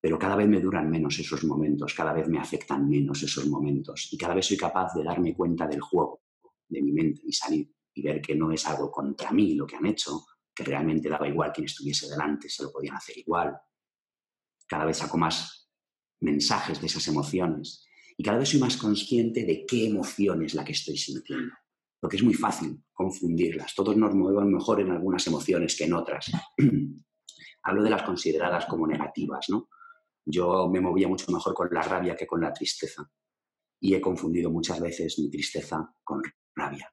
[0.00, 4.08] Pero cada vez me duran menos esos momentos, cada vez me afectan menos esos momentos.
[4.12, 6.22] Y cada vez soy capaz de darme cuenta del juego
[6.68, 9.76] de mi mente y salir y ver que no es algo contra mí lo que
[9.76, 13.56] han hecho, que realmente daba igual quien estuviese delante, se lo podían hacer igual.
[14.66, 15.70] Cada vez saco más
[16.20, 20.64] mensajes de esas emociones y cada vez soy más consciente de qué emoción es la
[20.64, 21.54] que estoy sintiendo.
[22.00, 23.74] Porque es muy fácil confundirlas.
[23.74, 26.30] Todos nos movemos mejor en algunas emociones que en otras.
[27.62, 29.68] Hablo de las consideradas como negativas, ¿no?
[30.24, 33.08] Yo me movía mucho mejor con la rabia que con la tristeza.
[33.80, 36.22] Y he confundido muchas veces mi tristeza con
[36.54, 36.92] rabia.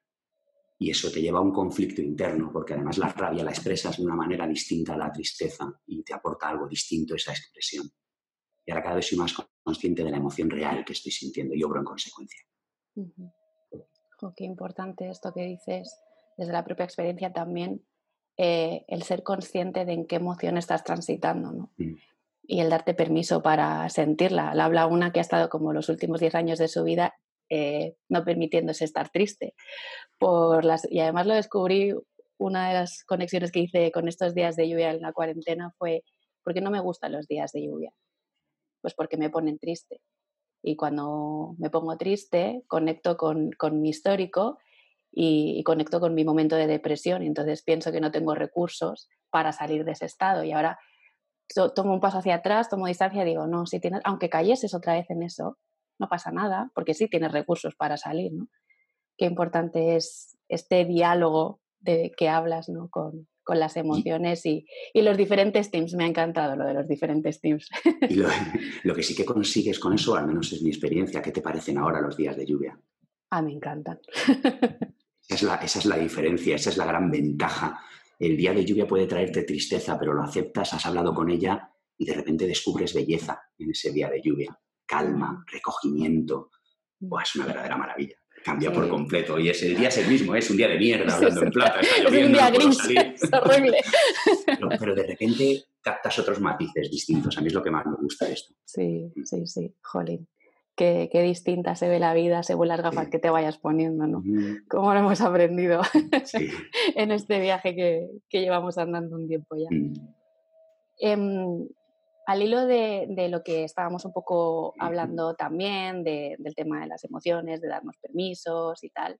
[0.78, 4.04] Y eso te lleva a un conflicto interno, porque además la rabia la expresas de
[4.04, 7.90] una manera distinta a la tristeza y te aporta algo distinto esa expresión.
[8.70, 11.64] Y ahora cada vez soy más consciente de la emoción real que estoy sintiendo y
[11.64, 12.40] obro en consecuencia.
[14.36, 16.00] qué importante esto que dices
[16.36, 17.84] desde la propia experiencia también,
[18.36, 21.72] eh, el ser consciente de en qué emoción estás transitando, ¿no?
[21.78, 21.96] Mm.
[22.44, 24.54] Y el darte permiso para sentirla.
[24.54, 27.14] La habla una que ha estado como los últimos 10 años de su vida
[27.48, 29.54] eh, no permitiéndose estar triste.
[30.16, 31.92] Por las, y además lo descubrí,
[32.38, 36.04] una de las conexiones que hice con estos días de lluvia en la cuarentena fue,
[36.44, 37.92] ¿por qué no me gustan los días de lluvia?
[38.80, 40.00] Pues porque me ponen triste.
[40.62, 44.58] Y cuando me pongo triste, conecto con, mi histórico
[45.10, 47.22] y, conecto con mi momento de depresión.
[47.22, 50.44] Y entonces pienso que no tengo recursos para salir de ese estado.
[50.44, 50.78] Y ahora
[51.74, 54.94] tomo un paso hacia atrás, tomo distancia y digo, no, si tienes, aunque cayeses otra
[54.94, 55.58] vez en eso,
[55.98, 58.32] no pasa nada, porque sí tienes recursos para salir.
[59.16, 62.88] Qué importante es este diálogo de que hablas, ¿no?
[62.88, 65.94] Con, las emociones y, los diferentes teams.
[65.94, 67.68] Me ha encantado lo de los diferentes teams.
[68.08, 68.14] Y
[68.84, 71.78] lo, que sí que consigues con eso, al menos es mi experiencia, ¿qué te parecen
[71.78, 72.78] ahora los días de lluvia?
[73.30, 74.00] Ah, me encantan.
[75.22, 77.80] Esa es, la, esa es la diferencia, esa es la gran ventaja.
[78.18, 82.04] El día de lluvia puede traerte tristeza, pero lo aceptas, has hablado con ella y
[82.04, 84.58] de repente descubres belleza en ese día de lluvia
[84.90, 86.50] calma, recogimiento.
[87.00, 88.16] es una verdadera maravilla.
[88.44, 89.38] Cambia por completo.
[89.38, 92.02] Y ese día es el mismo, es un día de mierda, hablando en plata, está
[92.02, 92.10] lloviendo.
[92.20, 92.78] Es un día gris,
[93.22, 93.78] es horrible.
[94.78, 97.36] Pero, de repente captas otros matices distintos.
[97.36, 98.54] A mí es lo que más me gusta de esto.
[98.64, 99.74] Sí, sí, sí.
[99.82, 100.26] Jolín.
[100.76, 104.22] Qué, distinta se ve la vida según las gafas que te vayas poniendo, ¿no?
[104.66, 105.82] Como lo hemos aprendido
[106.94, 109.68] en este viaje que, llevamos andando un tiempo ya.
[109.70, 109.92] Mm.
[111.00, 111.68] Em,
[112.26, 117.60] al hilo de, lo que estábamos un poco hablando también, del tema de las emociones,
[117.60, 119.18] de darnos permisos y tal,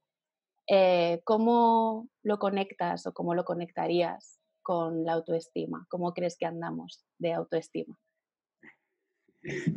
[0.68, 5.86] eh, ¿cómo lo conectas o cómo lo conectarías con la autoestima?
[5.88, 7.98] ¿Cómo crees que andamos de autoestima?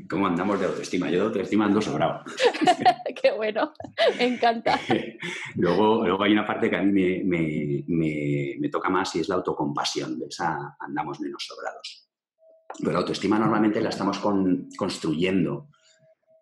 [0.09, 1.09] ¿Cómo andamos de autoestima?
[1.09, 2.23] Yo de autoestima ando sobrado.
[3.21, 3.73] Qué bueno,
[4.17, 4.77] me encanta.
[5.55, 10.19] luego, luego hay una parte que a mí me, toca más y es la autocompasión.
[10.19, 12.02] De esa andamos menos sobrados.
[12.79, 14.19] Pero la autoestima normalmente la estamos
[14.77, 15.69] construyendo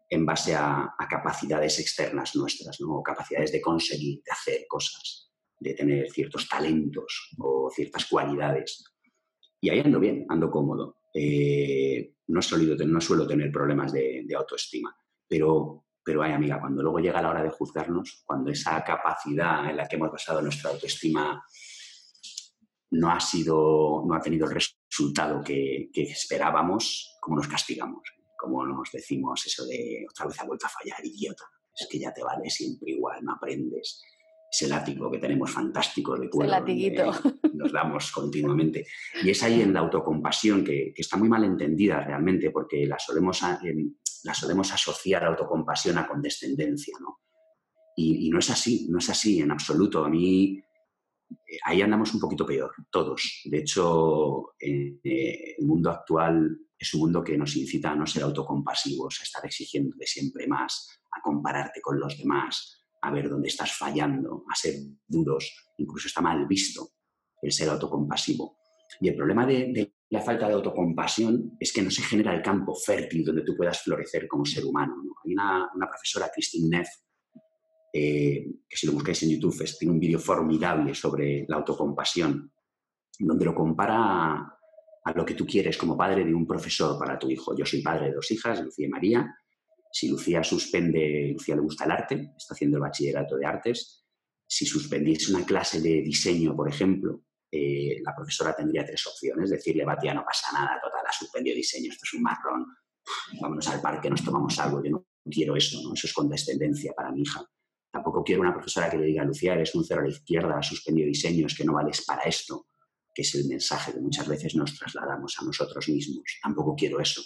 [0.09, 3.01] en base a, capacidades externas nuestras, ¿no?
[3.01, 8.83] capacidades de conseguir, de hacer cosas, de tener ciertos talentos o ciertas cualidades.
[9.61, 10.97] Y ahí ando bien, ando cómodo.
[11.13, 14.95] Eh, no, no suelo tener problemas de, autoestima,
[15.27, 19.77] pero, pero hay amiga, cuando luego llega la hora de juzgarnos, cuando esa capacidad en
[19.77, 21.43] la que hemos basado nuestra autoestima
[22.91, 28.01] no ha sido, no ha tenido el resultado que, esperábamos, como nos castigamos,
[28.37, 32.13] como nos decimos eso de otra vez ha vuelto a fallar, idiota, es que ya
[32.13, 34.01] te vale siempre igual, no aprendes.
[34.51, 36.51] Ese látigo que tenemos fantástico de cuero,
[37.53, 38.85] nos damos continuamente.
[39.23, 43.41] Y es ahí en la autocompasión que, está muy mal entendida realmente, porque la solemos,
[44.23, 47.19] la solemos asociar a autocompasión a condescendencia, ¿no?
[47.95, 50.03] Y, y, no es así, no es así en absoluto.
[50.03, 50.61] A mí
[51.63, 53.41] ahí andamos un poquito peor, todos.
[53.45, 54.99] De hecho, eh,
[55.57, 59.45] el mundo actual es un mundo que nos incita a no ser autocompasivos, a estar
[59.45, 64.55] exigiendo de siempre más, a compararte con los demás, a ver dónde estás fallando, a
[64.55, 64.75] ser
[65.07, 65.53] duros.
[65.77, 66.89] Incluso está mal visto
[67.41, 68.57] el ser autocompasivo.
[68.99, 72.75] Y el problema de, la falta de autocompasión es que no se genera el campo
[72.75, 74.95] fértil donde tú puedas florecer como ser humano.
[75.25, 76.89] Hay una, una profesora, Christine Neff,
[77.93, 82.51] eh, que si lo buscáis en YouTube, tiene un vídeo formidable sobre la autocompasión,
[83.19, 84.57] donde lo compara
[85.03, 87.55] a, lo que tú quieres como padre de un profesor para tu hijo.
[87.55, 89.35] Yo soy padre de dos hijas, Lucía y María.
[89.91, 94.05] Si Lucía suspende, Lucía le gusta el arte, está haciendo el bachillerato de artes.
[94.47, 99.49] Si suspendiese una clase de diseño, por ejemplo, eh, la profesora tendría tres opciones.
[99.49, 102.65] Decirle, Batia, no pasa nada, total, ha suspendido diseño, esto es un marrón,
[103.41, 105.93] vámonos al parque, nos tomamos algo, yo no quiero eso, ¿no?
[105.93, 107.45] Eso es condescendencia para mi hija.
[107.91, 110.67] Tampoco quiero una profesora que le diga, Lucía, eres un cero a la izquierda, has
[110.67, 112.67] suspendido diseño, es que no vales para esto,
[113.13, 116.23] que es el mensaje que muchas veces nos trasladamos a nosotros mismos.
[116.41, 117.21] Tampoco quiero eso.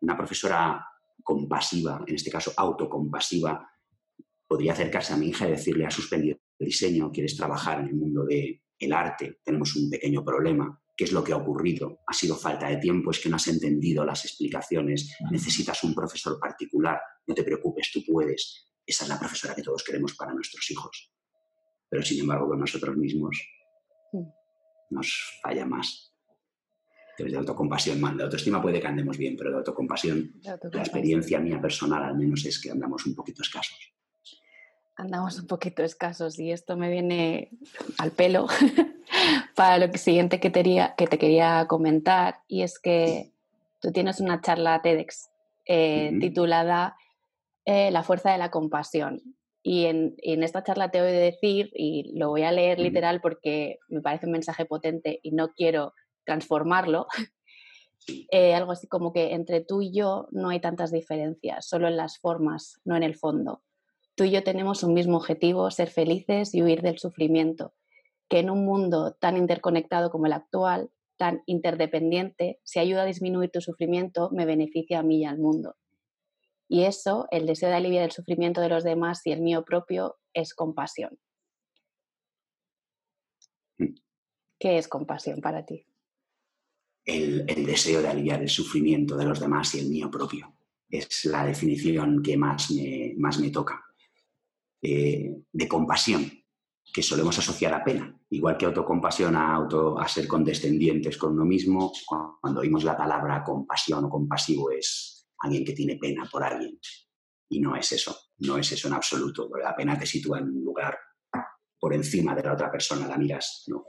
[0.00, 0.84] Una profesora
[1.22, 3.68] compasiva, en este caso autocompasiva,
[4.48, 7.94] podría acercarse a mi hija y decirle, has suspendido el diseño, quieres trabajar en el
[7.94, 12.00] mundo del el arte, tenemos un pequeño problema, ¿qué es lo que ha ocurrido?
[12.06, 13.12] ¿Ha sido falta de tiempo?
[13.12, 15.16] ¿Es que no has entendido las explicaciones?
[15.30, 17.00] ¿Necesitas un profesor particular?
[17.26, 18.71] No te preocupes, tú puedes.
[18.86, 21.10] Esa es la profesora que todos queremos para nuestros hijos.
[21.88, 23.36] Pero sin embargo, con nosotros mismos
[24.12, 24.28] mm.
[24.90, 26.12] nos falla más.
[27.12, 28.16] Entonces, de autocompasión, mal.
[28.16, 32.44] De autoestima puede que andemos bien, pero de autocompasión, la experiencia mía personal al menos
[32.46, 33.92] es que andamos un poquito escasos.
[34.96, 37.50] Andamos un poquito escasos y esto me viene
[37.98, 38.46] al pelo
[39.54, 43.32] para lo siguiente que te, que te quería comentar y es que
[43.80, 45.30] tú tienes una charla TEDx
[45.66, 46.96] eh, titulada
[47.64, 49.20] eh, la fuerza de la compasión.
[49.62, 53.78] Y en, esta charla te voy a decir, y lo voy a leer literal porque
[53.88, 55.94] me parece un mensaje potente y no quiero
[56.24, 57.06] transformarlo,
[58.30, 61.96] eh, algo así como que entre tú y yo no hay tantas diferencias, solo en
[61.96, 63.62] las formas, no en el fondo.
[64.16, 67.72] Tú y yo tenemos un mismo objetivo, ser felices y huir del sufrimiento,
[68.28, 73.50] que en un mundo tan interconectado como el actual, tan interdependiente, si ayuda a disminuir
[73.50, 75.76] tu sufrimiento, me beneficia a mí y al mundo.
[76.72, 80.16] Y eso, el deseo de aliviar el sufrimiento de los demás y el mío propio,
[80.32, 81.18] es compasión.
[83.76, 83.94] Mm.
[84.58, 85.86] ¿Qué es compasión para ti?
[87.04, 90.56] El, deseo de aliviar el sufrimiento de los demás y el mío propio.
[90.88, 93.84] Es la definición que más me, más me toca.
[94.80, 96.32] Eh, de compasión,
[96.90, 98.18] que solemos asociar a pena.
[98.30, 101.92] Igual que autocompasión a, auto, a ser condescendientes con uno mismo,
[102.40, 106.78] cuando oímos la palabra compasión o compasivo es alguien que tiene pena por alguien.
[107.48, 109.50] Y no es eso, no es eso en absoluto.
[109.62, 110.98] La pena te sitúa en un lugar
[111.78, 113.84] por encima de la otra persona, la miras, ¿no?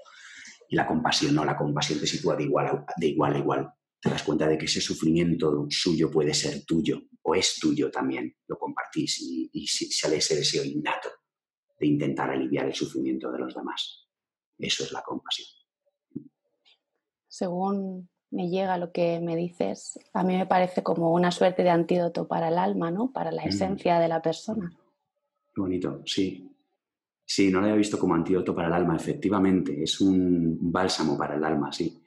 [0.68, 3.70] Y la compasión no, la compasión te sitúa de igual a, de igual, a igual.
[4.02, 8.36] Te das cuenta de que ese sufrimiento suyo puede ser tuyo o es tuyo también,
[8.48, 11.10] lo compartís y, y sale ese deseo innato
[11.80, 14.10] de intentar aliviar el sufrimiento de los demás.
[14.58, 15.48] Eso es la compasión.
[17.28, 21.70] Según me llega lo que me dices, a mí me parece como una suerte de
[21.70, 23.12] antídoto para el alma, ¿no?
[23.12, 23.48] Para la mm.
[23.48, 24.72] esencia de la persona.
[25.54, 26.50] Qué bonito, sí.
[27.26, 31.36] Sí, no lo había visto como antídoto para el alma, efectivamente, es un bálsamo para
[31.36, 32.02] el alma, sí.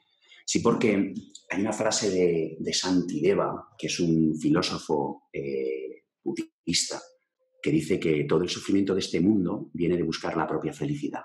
[0.45, 1.13] Sí, porque
[1.49, 7.01] hay una frase de, de Santideva, que es un filósofo eh, budista,
[7.61, 11.23] que dice que todo el sufrimiento de este mundo viene de buscar la propia felicidad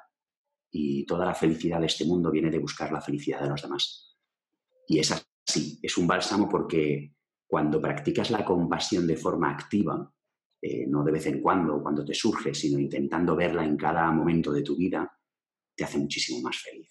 [0.71, 4.12] y toda la felicidad de este mundo viene de buscar la felicidad de los demás.
[4.87, 7.15] Y es así, es un bálsamo porque
[7.47, 10.13] cuando practicas la compasión de forma activa,
[10.61, 14.53] eh, no de vez en cuando, cuando te surge, sino intentando verla en cada momento
[14.53, 15.19] de tu vida,
[15.75, 16.89] te hace muchísimo más feliz.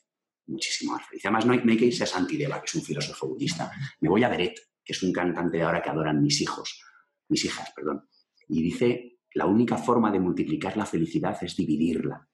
[0.47, 1.25] Muchísimo más feliz.
[1.25, 3.71] Además, no hay, que irse a Santideva, que es un filósofo budista.
[4.01, 6.84] Me voy a Beret, que es un cantante de ahora que adoran mis hijos,
[7.30, 8.08] mis hijas, perdón.
[8.47, 12.27] Y dice, la única forma de multiplicar la felicidad es dividirla.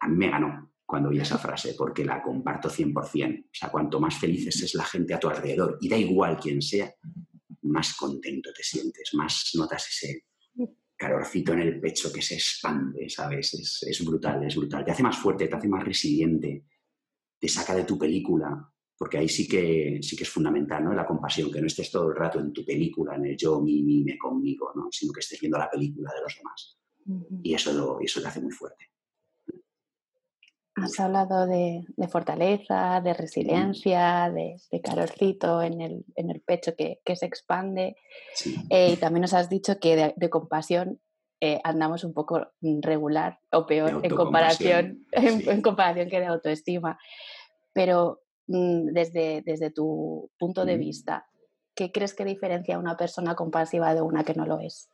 [0.00, 3.44] A mí me ganó cuando oí esa frase, porque la comparto 100%.
[3.44, 6.60] O sea, cuanto más felices es la gente a tu alrededor, y da igual quién
[6.60, 6.94] sea,
[7.62, 10.26] más contento te sientes, más notas ese
[10.94, 13.54] calorcito en el pecho que se expande, ¿sabes?
[13.88, 14.84] Es, brutal, es brutal.
[14.84, 16.66] Te hace más fuerte, te hace más resiliente,
[17.40, 18.50] te saca de tu película,
[18.94, 20.92] porque ahí sí que, sí que es fundamental, ¿no?
[20.92, 23.82] La compasión, que no estés todo el rato en tu película, en el yo, mi,
[23.82, 24.88] mi, me, conmigo, ¿no?
[24.90, 26.78] Sino que estés viendo la película de los demás.
[27.42, 28.91] Y eso, lo, eso te hace muy fuerte.
[30.74, 37.96] Has hablado de, fortaleza, de resiliencia, de, calorcito en el, pecho que, se expande.
[38.70, 40.98] Eh, y también nos has dicho que de, compasión
[41.40, 46.98] eh, andamos un poco regular o peor en comparación, en, comparación que de autoestima.
[47.74, 51.26] Pero mm, desde, desde tu punto de vista,
[51.74, 54.88] ¿qué crees que diferencia a una persona compasiva de una que no lo es?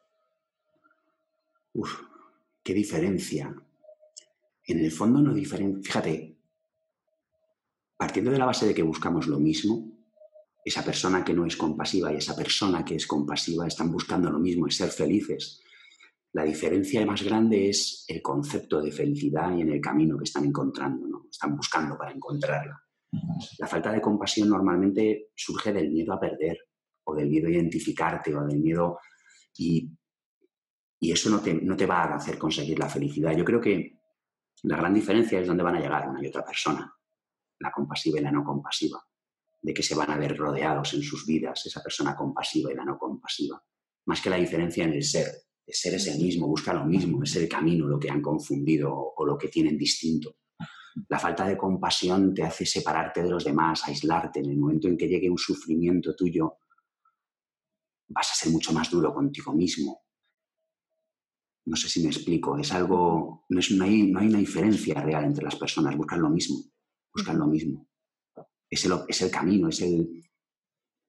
[1.72, 2.00] Uf,
[2.64, 3.55] ¿qué diferencia?
[4.68, 5.82] En el fondo no diferencia.
[5.82, 6.38] Fíjate,
[7.96, 9.98] partiendo de la base de que buscamos lo mismo,
[10.64, 14.38] esa persona que no es compasiva y esa persona que es compasiva están buscando lo
[14.38, 15.62] mismo, es ser felices.
[16.34, 20.44] La diferencia más grande es el concepto de felicidad y en el camino que están
[20.44, 21.26] encontrando, ¿no?
[21.30, 22.78] están buscando para encontrarla.
[23.58, 26.58] La falta de compasión normalmente surge del miedo a perder
[27.04, 28.98] o del miedo a identificarte o del miedo
[29.56, 29.90] y,
[31.00, 33.34] y eso no te, no te va a hacer conseguir la felicidad.
[33.34, 33.97] Yo creo que
[34.64, 36.92] La gran diferencia es dónde van a llegar una y otra persona,
[37.61, 39.00] la compasiva y la no compasiva,
[39.62, 42.84] de que se van a ver rodeados en sus vidas, esa persona compasiva y la
[42.84, 43.62] no compasiva.
[44.06, 45.26] Más que la diferencia en el ser,
[45.66, 48.92] el ser es el mismo, busca lo mismo, es el camino lo que han confundido
[48.94, 50.36] o lo que tienen distinto.
[51.09, 54.40] La falta de compasión te hace separarte de los demás, aislarte.
[54.40, 56.59] En el momento en que llegue un sufrimiento tuyo,
[58.09, 60.02] vas a ser mucho más duro contigo mismo.
[61.68, 62.56] No sé si me explico.
[62.56, 65.96] Es algo, no, es, hay, no hay una diferencia real entre las personas.
[65.96, 66.64] Buscan lo mismo.
[67.14, 67.86] Buscan lo mismo.
[68.70, 70.24] Es el, es el camino, es el,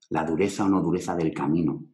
[0.10, 1.86] la dureza o no dureza del camino.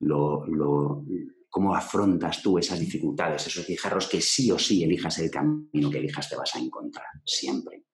[0.00, 1.04] Lo, lo,
[1.50, 5.98] cómo afrontas tú esas dificultades, esos guijarros que sí o sí elijas el camino que
[5.98, 7.84] elijas te vas a encontrar, siempre.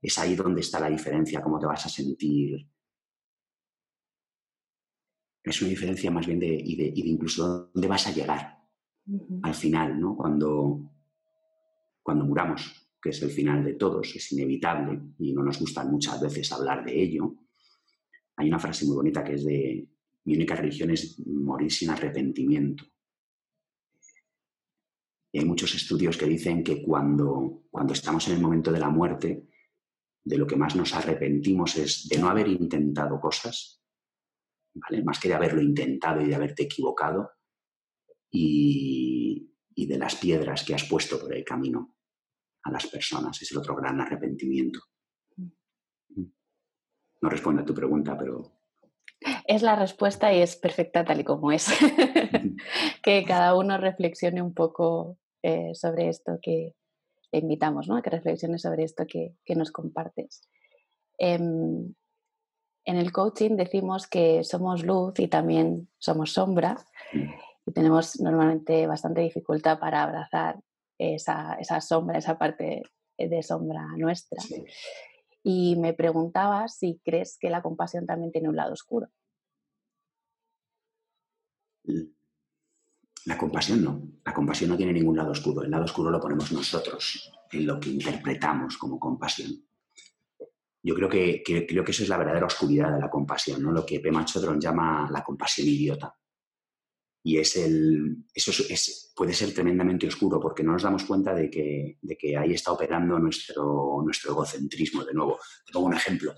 [0.00, 2.66] Es ahí donde está la diferencia, cómo te vas a sentir.
[5.44, 8.61] Es una diferencia más bien de, y de, incluso dónde vas a llegar
[9.42, 10.16] al final, ¿no?
[10.16, 10.80] Cuando,
[12.02, 16.20] cuando muramos, que es el final de todos, es inevitable y no nos gusta muchas
[16.20, 17.34] veces hablar de ello.
[18.36, 19.88] Hay una frase muy bonita que es de
[20.24, 22.84] mi única religión es morir sin arrepentimiento.
[25.34, 29.48] Hay muchos estudios que dicen que cuando, cuando estamos en el momento de la muerte,
[30.24, 33.82] de lo que más nos arrepentimos es de no haber intentado cosas,
[34.74, 35.02] ¿vale?
[35.02, 37.30] más que de haberlo intentado y de haberte equivocado,
[38.32, 41.96] y, y de las piedras que has puesto por el camino
[42.64, 43.40] a las personas.
[43.40, 44.80] Es el otro gran arrepentimiento.
[45.36, 46.24] Mm.
[47.20, 48.62] No responde a tu pregunta, pero
[49.46, 51.68] es la respuesta y es perfecta tal y como es.
[53.02, 56.74] que cada uno reflexione un poco eh, sobre esto que
[57.30, 57.96] te invitamos, ¿no?
[57.96, 60.48] A que reflexione sobre esto que, nos compartes.
[61.18, 61.94] Em,
[62.84, 66.84] en el coaching decimos que somos luz y también somos sombra
[67.66, 70.60] y tenemos normalmente bastante dificultad para abrazar
[70.98, 72.82] esa, sombra, esa parte
[73.18, 74.42] de sombra nuestra.
[75.42, 79.08] Y me preguntaba si crees que la compasión también tiene un lado oscuro.
[83.24, 84.02] La compasión no.
[84.24, 85.62] La compasión no tiene ningún lado oscuro.
[85.62, 89.64] El lado oscuro lo ponemos nosotros en lo que interpretamos como compasión.
[90.84, 93.70] Yo creo que, creo que eso es la verdadera oscuridad de la compasión, ¿no?
[93.70, 96.12] lo que Pema Chodron llama la compasión idiota.
[97.24, 101.48] Y es el, eso es, puede ser tremendamente oscuro porque no nos damos cuenta de
[101.48, 105.04] que, de que ahí está operando nuestro, nuestro egocentrismo.
[105.04, 106.34] De nuevo, te pongo un ejemplo.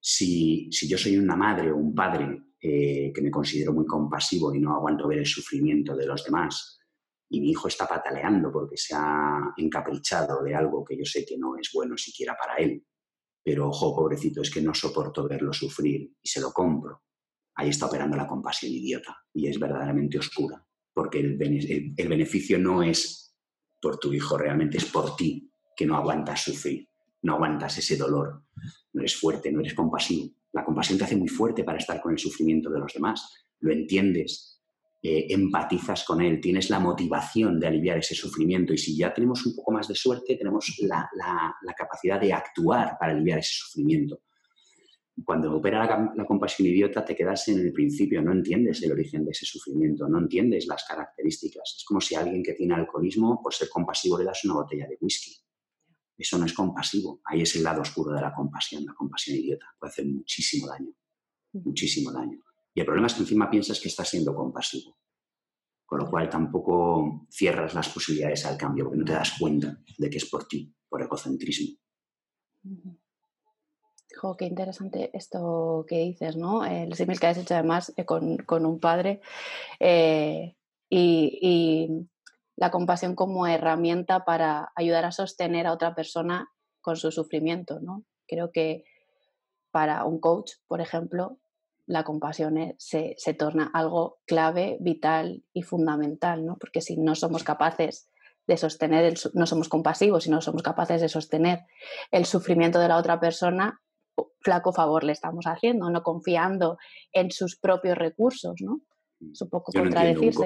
[0.00, 4.54] Si, si yo soy una madre o un padre eh, que me considero muy compasivo
[4.54, 6.78] y no aguanto ver el sufrimiento de los demás,
[7.28, 11.36] y mi hijo está pataleando porque se ha encaprichado de algo que yo sé que
[11.36, 12.84] no es bueno siquiera para él,
[13.42, 17.02] pero ojo, pobrecito, es que no soporto verlo sufrir y se lo compro.
[17.56, 23.34] Ahí está operando la compasión idiota y es verdaderamente oscura, porque el, beneficio no es
[23.80, 26.88] por tu hijo, realmente es por ti que no aguantas sufrir,
[27.22, 28.44] no aguantas ese dolor,
[28.92, 30.34] no eres fuerte, no eres compasivo.
[30.52, 33.46] La compasión te hace muy fuerte para estar con el sufrimiento de los demás.
[33.60, 34.54] Lo entiendes,
[35.06, 39.44] eh, empatizas con él, tienes la motivación de aliviar ese sufrimiento y si ya tenemos
[39.44, 41.10] un poco más de suerte, tenemos la,
[41.76, 44.22] capacidad de actuar para aliviar ese sufrimiento.
[45.22, 49.24] Cuando opera la, la, compasión idiota, te quedas en el principio, no entiendes el origen
[49.24, 51.76] de ese sufrimiento, no entiendes las características.
[51.78, 54.98] Es como si alguien que tiene alcoholismo, por ser compasivo, le das una botella de
[55.00, 55.44] whisky
[56.16, 57.20] eso no es compasivo.
[57.24, 59.66] Ahí es el lado oscuro de la compasión, la compasión idiota.
[59.78, 60.92] Puede hacer muchísimo daño,
[61.52, 62.38] muchísimo daño.
[62.72, 64.96] Y el problema es que encima piensas que estás siendo compasivo.
[65.84, 70.10] Con lo cual tampoco cierras las posibilidades al cambio, porque no te das cuenta de
[70.10, 71.76] que es por ti, por egocentrismo.
[74.36, 76.64] Qué interesante esto que dices, ¿no?
[76.64, 79.20] El símil que has hecho además eh, con, un padre
[79.80, 80.56] eh,
[80.88, 82.08] y
[82.56, 86.48] la compasión como herramienta para ayudar a sostener a otra persona
[86.80, 88.04] con su sufrimiento, ¿no?
[88.26, 88.84] Creo que
[89.70, 91.38] para un coach, por ejemplo,
[91.86, 96.56] la compasión se, torna algo clave, vital y fundamental, ¿no?
[96.56, 98.08] Porque si no somos capaces
[98.46, 101.64] de sostener, el, no somos compasivos, si no somos capaces de sostener
[102.10, 103.82] el sufrimiento de la otra persona,
[104.44, 106.78] flaco favor le estamos haciendo, no confiando
[107.12, 108.82] en sus propios recursos, ¿no?
[109.32, 110.44] Es un poco contradecirse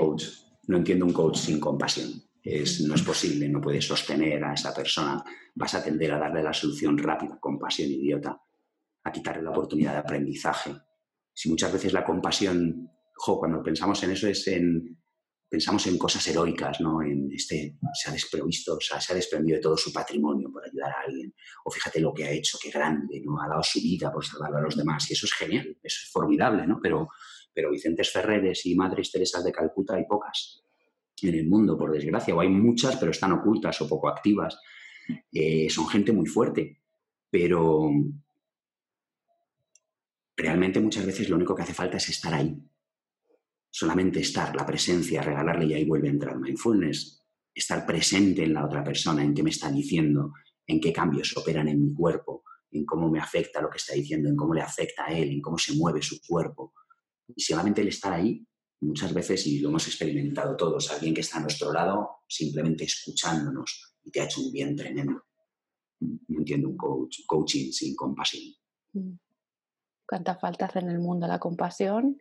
[0.69, 2.11] no entiendo un coach sin compasión.
[2.43, 5.25] Es, no es posible, no puedes sostener a esa persona.
[5.55, 8.41] Vas a tender a darle la solución rápida, compasión idiota,
[9.03, 10.73] a quitarle la oportunidad de aprendizaje.
[11.35, 14.99] Si muchas veces la compasión, cuando pensamos en eso es en,
[15.49, 17.03] pensamos en cosas heroicas, ¿no?
[17.03, 20.65] En este, se ha desprovisto, o sea, se ha desprendido de todo su patrimonio por
[20.65, 21.28] ayudar a alguien.
[21.65, 23.41] O fíjate lo que ha hecho, qué grande, ¿no?
[23.41, 25.11] Ha dado su vida por salvar a los demás.
[25.11, 26.79] Y eso es genial, eso es formidable, ¿no?
[26.83, 27.09] Pero
[27.59, 30.63] pero Vicentes Ferreres y Madres Teresas de Calcuta hay pocas.
[31.23, 34.57] en el mundo, por desgracia, o hay muchas, pero están ocultas o poco activas.
[35.33, 36.81] Eh, son gente muy fuerte,
[37.29, 37.91] pero
[40.37, 42.57] realmente muchas veces lo único que hace falta es estar ahí.
[43.69, 47.25] Solamente estar, la presencia, regalarle y ahí vuelve a entrar mindfulness.
[47.53, 50.33] Estar presente en la otra persona, en qué me está diciendo,
[50.69, 54.29] en qué cambios operan en mi cuerpo, en cómo me afecta lo que está diciendo,
[54.29, 56.75] en cómo le afecta a él, en cómo se mueve su cuerpo.
[57.35, 58.47] Y solamente el estar ahí,
[58.81, 63.97] muchas veces, y lo hemos experimentado todos, alguien que está a nuestro lado simplemente escuchándonos
[64.05, 65.23] y te ha hecho un bien tremendo.
[66.01, 68.55] No entiendo un coach, coaching sin compasión.
[68.93, 69.19] Mm.
[70.07, 72.19] Cuánta falta hace en el mundo la compasión,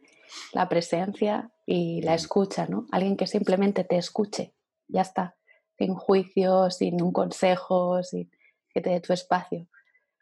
[0.54, 2.16] la presencia y la mm.
[2.16, 2.88] escucha, ¿no?
[2.92, 4.56] Alguien que simplemente te escuche,
[4.88, 5.38] ya está,
[5.78, 8.32] sin juicio, sin un consejo, sin
[8.78, 9.68] que te dé tu espacio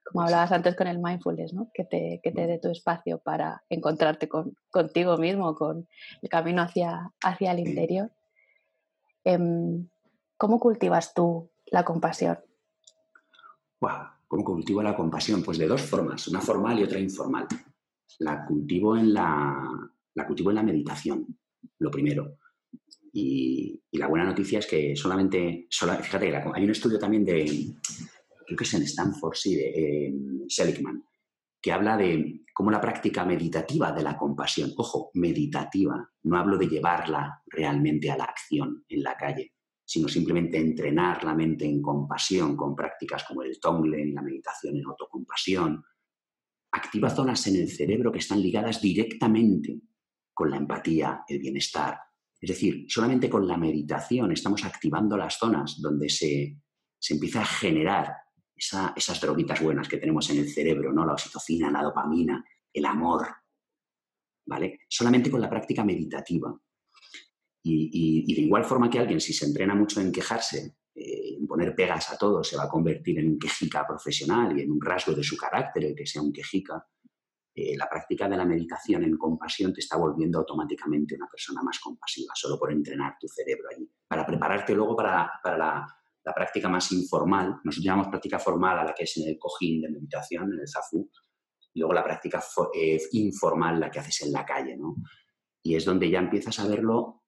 [0.06, 1.70] como hablabas antes con el mindfulness, ¿no?
[1.74, 5.88] que, te, que te dé tu espacio para encontrarte con, contigo mismo, con
[6.22, 8.12] el camino hacia, hacia el interior.
[9.24, 9.90] Em,
[10.38, 12.38] ¿Cómo cultivas tú la compasión?
[14.28, 15.44] ¿Cómo cultivo la compasión?
[15.44, 17.48] Pues de dos formas, una formal y otra informal.
[18.20, 19.70] La cultivo en la,
[20.14, 21.26] la, cultivo en la meditación,
[21.80, 22.38] lo primero.
[23.12, 27.74] Y, la buena noticia es que solamente, fíjate, hay un estudio también de,
[28.46, 30.14] creo que es en Stanford, sí, de
[30.48, 31.04] Seligman,
[31.62, 36.68] que habla de cómo la práctica meditativa de la compasión, ojo, meditativa, no hablo de
[36.68, 42.56] llevarla realmente a la acción en la calle, sino simplemente entrenar la mente en compasión
[42.56, 45.84] con prácticas como el Tonglen, la meditación en autocompasión,
[46.72, 49.82] activa zonas en el cerebro que están ligadas directamente
[50.34, 51.98] con la empatía, el bienestar.
[52.40, 56.60] Es decir, solamente con la meditación estamos activando las zonas donde se,
[57.00, 58.14] se empieza a generar
[58.56, 61.06] esas droguitas buenas que tenemos en el cerebro, ¿no?
[61.06, 63.28] La oxitocina, la dopamina, el amor,
[64.46, 64.80] ¿vale?
[64.88, 66.58] Solamente con la práctica meditativa.
[67.68, 71.76] Y, de igual forma que alguien, si se entrena mucho en quejarse, eh, en poner
[71.76, 75.14] pegas a todo, se va a convertir en un quejica profesional y en un rasgo
[75.14, 76.86] de su carácter el que sea un quejica,
[77.56, 81.80] eh, la práctica de la meditación en compasión te está volviendo automáticamente una persona más
[81.80, 85.88] compasiva, solo por entrenar tu cerebro allí, para prepararte luego para, para la
[86.26, 89.82] la práctica más informal, nosotros llamamos práctica formal a la que es en el cojín
[89.82, 91.10] de meditación, en el zafú,
[91.74, 94.96] y luego la práctica eh, informal, la que haces en la calle, ¿no?
[95.64, 97.24] Y es donde ya empiezas a verlo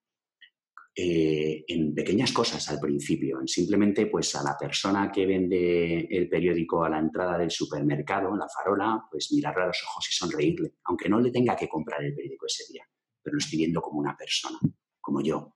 [0.96, 6.28] eh, en pequeñas cosas al principio, en simplemente pues a la persona que vende el
[6.28, 10.74] periódico a la entrada del supermercado, la farola, pues mirarle a los ojos y sonreírle,
[10.86, 12.84] aunque no le tenga que comprar el periódico ese día,
[13.22, 14.58] pero lo estoy viendo como una persona,
[15.00, 15.56] como yo,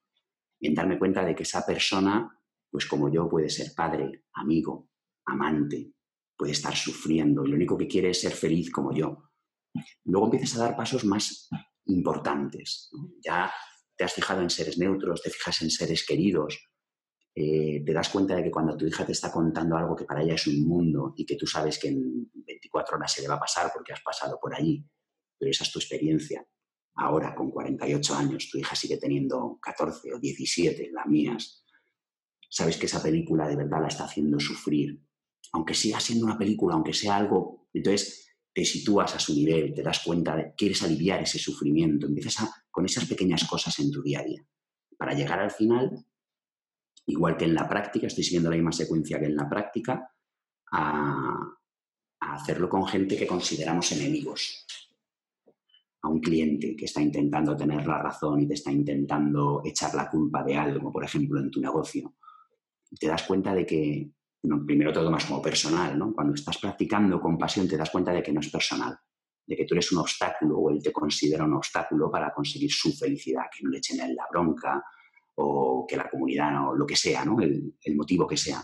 [0.60, 2.30] y en darme cuenta de que esa persona
[2.72, 4.90] pues como yo puede ser padre, amigo,
[5.26, 5.94] amante,
[6.38, 9.30] puede estar sufriendo y lo único que quiere es ser feliz como yo.
[10.06, 11.50] Luego empiezas a dar pasos más
[11.86, 12.90] importantes.
[13.24, 13.52] Ya
[13.96, 16.72] te has fijado en seres neutros, te fijas en seres queridos,
[17.36, 20.22] eh, te das cuenta de que cuando tu hija te está contando algo que para
[20.22, 23.36] ella es un mundo y que tú sabes que en 24 horas se le va
[23.36, 24.86] a pasar porque has pasado por allí,
[25.38, 26.46] pero esa es tu experiencia.
[26.96, 31.61] Ahora, con 48 años, tu hija sigue teniendo 14 o 17, las mías,
[32.52, 35.02] sabes que esa película de verdad la está haciendo sufrir.
[35.54, 39.82] Aunque siga siendo una película, aunque sea algo, entonces te sitúas a su nivel, te
[39.82, 44.20] das cuenta, de, quieres aliviar ese sufrimiento, empiezas con esas pequeñas cosas en tu día
[44.20, 44.46] a día.
[44.98, 46.06] Para llegar al final,
[47.06, 50.12] igual que en la práctica, estoy siguiendo la misma secuencia que en la práctica,
[50.74, 51.58] a,
[52.20, 54.68] a hacerlo con gente que consideramos enemigos.
[56.02, 60.10] A un cliente que está intentando tener la razón y te está intentando echar la
[60.10, 62.14] culpa de algo, por ejemplo, en tu negocio
[63.00, 64.12] te das cuenta de que,
[64.66, 66.14] primero todo más como personal, ¿no?
[66.14, 68.98] Cuando estás practicando compasión te das cuenta de que no es personal,
[69.46, 72.94] de que tú eres un obstáculo o él te considera un obstáculo para conseguir su
[72.94, 74.84] felicidad, que no le echen en la bronca
[75.36, 77.40] o que la comunidad no, lo que sea, ¿no?
[77.40, 78.64] El, el motivo que sea.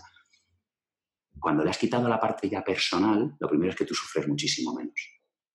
[1.40, 4.74] Cuando le has quitado la parte ya personal, lo primero es que tú sufres muchísimo
[4.74, 5.14] menos.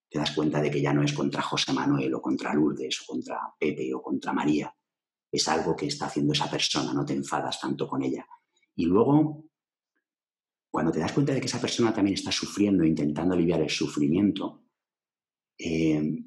[0.10, 3.06] Te das cuenta de que ya no es contra José Manuel o contra Lourdes o
[3.12, 4.74] contra Pepe o contra María.
[5.32, 8.26] Es algo que está haciendo esa persona, no te enfadas tanto con ella
[8.76, 9.46] y luego,
[10.72, 14.64] cuando te das cuenta de que esa persona también está sufriendo, intentando aliviar el sufrimiento,
[15.58, 16.24] eh,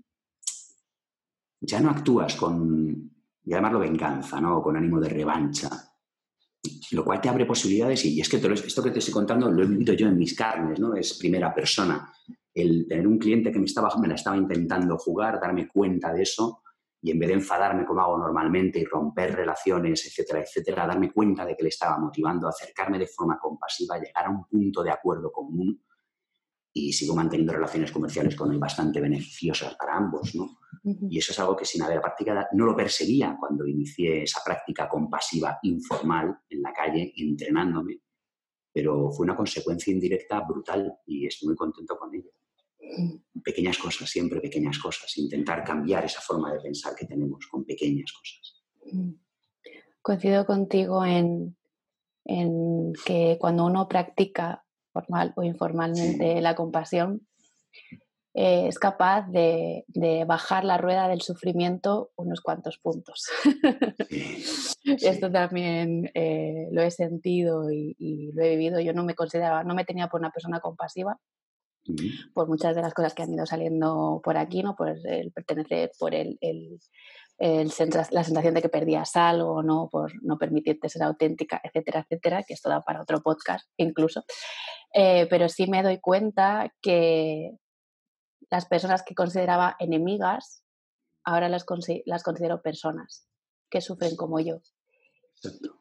[1.61, 3.11] ya no actúas con,
[3.47, 4.61] llamarlo venganza, ¿no?
[4.61, 5.70] Con ánimo de revancha,
[6.92, 9.66] lo cual te abre posibilidades y, es que esto que te estoy contando lo he
[9.66, 10.94] vivido yo en mis carnes, ¿no?
[10.94, 12.12] Es primera persona.
[12.53, 16.22] El tener un cliente que me, estaba, me la estaba intentando jugar, darme cuenta de
[16.22, 16.62] eso,
[17.03, 21.44] y en vez de enfadarme como hago normalmente y romper relaciones, etcétera, etcétera, darme cuenta
[21.44, 24.90] de que le estaba motivando a acercarme de forma compasiva, llegar a un punto de
[24.90, 25.80] acuerdo común
[26.72, 30.59] y sigo manteniendo relaciones comerciales con él bastante beneficiosas para ambos, ¿no?
[31.09, 34.86] Y eso es algo que sin haber práctica no lo perseguía cuando inicié esa práctica
[34.88, 38.03] compasiva informal en la calle, entrenándome,
[38.72, 42.30] pero fue una consecuencia indirecta brutal y estoy muy contento con ello.
[43.45, 48.12] Pequeñas cosas, siempre pequeñas cosas, intentar cambiar esa forma de pensar que tenemos con pequeñas
[48.12, 48.64] cosas.
[50.03, 51.57] Coincido contigo en,
[53.05, 57.26] que cuando uno practica formal o informalmente la compasión,
[58.39, 59.84] eh, es capaz de,
[60.26, 63.24] bajar la rueda del sufrimiento unos cuantos puntos.
[64.84, 68.78] Esto también eh, lo he sentido y, lo he vivido.
[68.80, 71.18] Yo no me consideraba, no me tenía por una persona compasiva,
[72.34, 74.74] por muchas de las cosas que han ido saliendo por aquí, ¿no?
[74.74, 76.39] por el pertenecer, por el,
[77.39, 79.89] la sensación de que perdías algo, ¿no?
[79.91, 84.24] por no permitirte ser auténtica, etcétera, etcétera, que esto da para otro podcast incluso.
[84.95, 87.53] Eh, pero sí me doy cuenta que
[88.51, 90.62] las personas que consideraba enemigas,
[91.24, 91.66] ahora las,
[92.05, 93.28] las considero personas
[93.70, 94.61] que sufren como yo.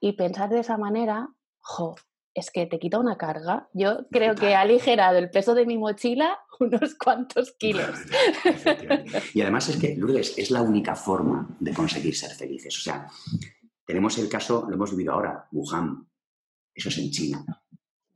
[0.01, 1.29] Y pensar de esa manera,
[1.59, 1.95] jo,
[2.35, 3.69] es que te quita una carga.
[3.73, 7.97] Yo creo que ha aligerado el peso de mi mochila unos cuantos kilos.
[9.33, 12.77] y además es que, Lourdes, es la única forma de conseguir ser felices.
[12.77, 13.07] O sea,
[13.85, 16.07] tenemos el caso, lo hemos vivido ahora, Wuhan.
[16.73, 17.45] Eso es en China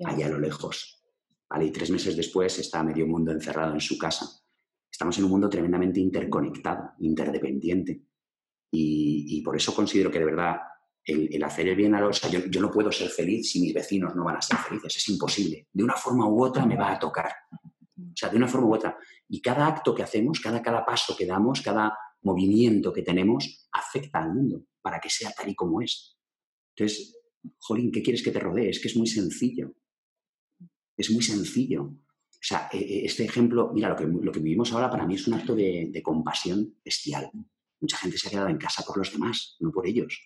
[0.05, 1.03] allá a lo lejos.
[1.49, 1.65] ¿vale?
[1.65, 4.25] Y tres meses después está medio mundo encerrado en su casa.
[4.91, 8.03] Estamos en un mundo tremendamente interconectado, interdependiente.
[8.71, 10.57] Y, por eso considero que de verdad
[11.03, 12.21] el, hacer el bien a los...
[12.29, 15.09] yo, yo, no puedo ser feliz si mis vecinos no van a ser felices, es
[15.09, 15.67] imposible.
[15.71, 17.31] De una forma u otra me va a tocar.
[17.97, 18.97] O sea, de una forma u otra.
[19.27, 24.19] Y cada acto que hacemos, cada, cada paso que damos, cada movimiento que tenemos, afecta
[24.19, 26.17] al mundo para que sea tal y como es.
[26.75, 27.15] Entonces,
[27.57, 28.69] Jolín, ¿qué quieres que te rodee?
[28.69, 29.73] Es que es muy sencillo.
[30.97, 31.83] Es muy sencillo.
[31.83, 35.15] O sea, e, e, este ejemplo, mira, lo que, lo que vivimos ahora para mí
[35.15, 37.29] es un acto de, compasión bestial.
[37.81, 40.21] Mucha gente se ha quedado en casa por los demás, no por ellos.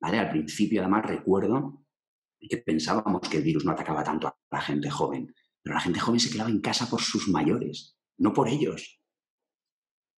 [0.00, 1.84] Al principio, además, recuerdo
[2.40, 6.00] que pensábamos que el virus no atacaba tanto a la gente joven, pero la gente
[6.00, 9.00] joven se quedaba en casa por sus mayores, no por ellos.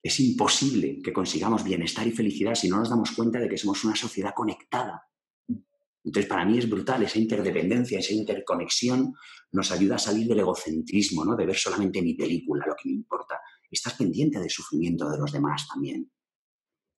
[0.03, 3.85] Es imposible que consigamos bienestar y felicidad si no nos damos cuenta de que somos
[3.85, 5.03] una sociedad conectada,
[6.05, 9.15] entonces, para mí es brutal esa interdependencia, esa interconexión
[9.53, 11.37] nos ayuda a salir del egocentrismo, ¿no?
[11.37, 13.39] de ver solamente mi película, lo que me importa.
[13.71, 16.11] Estás pendiente del sufrimiento de los demás también.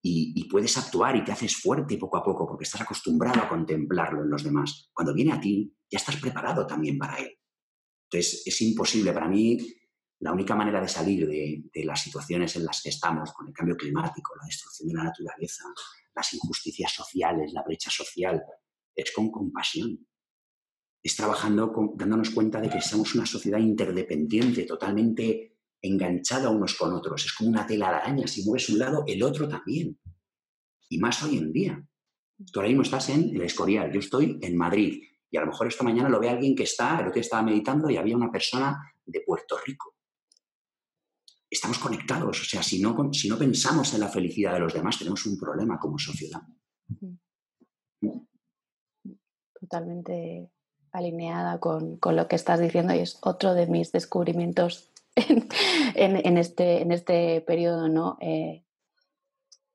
[0.05, 4.23] Y, puedes actuar y te haces fuerte poco a poco porque estás acostumbrado a contemplarlo
[4.23, 4.91] en los demás.
[4.93, 7.31] Cuando viene a ti, ya estás preparado también para él.
[8.11, 9.59] Entonces, es imposible para mí.
[10.19, 13.55] La única manera de salir de, de las situaciones en las que estamos, con el
[13.55, 15.65] cambio climático, la destrucción de la naturaleza,
[16.15, 18.43] las injusticias sociales, la brecha social,
[18.95, 20.07] es con compasión.
[21.03, 25.52] Es trabajando, dándonos cuenta de que somos una sociedad interdependiente, totalmente
[25.83, 27.27] enganchada unos con otros.
[27.27, 28.27] Es como una tela de araña.
[28.27, 29.99] Si mueves un lado, el otro también.
[30.89, 31.85] Y más hoy en día.
[32.53, 35.03] Tú ahora mismo estás en el Escorial, yo estoy en Madrid.
[35.31, 37.89] Y a lo mejor esta mañana lo ve alguien que está, el otro estaba meditando
[37.91, 39.97] y había una persona de Puerto Rico.
[41.51, 42.41] Estamos conectados.
[42.41, 45.39] O sea, si no, si no pensamos en la felicidad de los demás, tenemos un
[45.39, 46.41] problema como sociedad
[49.73, 50.51] totalmente
[50.93, 56.93] alineada con, lo que estás diciendo y es otro de mis descubrimientos en, este, en
[56.93, 58.17] este periodo, ¿no?
[58.21, 58.65] Eh,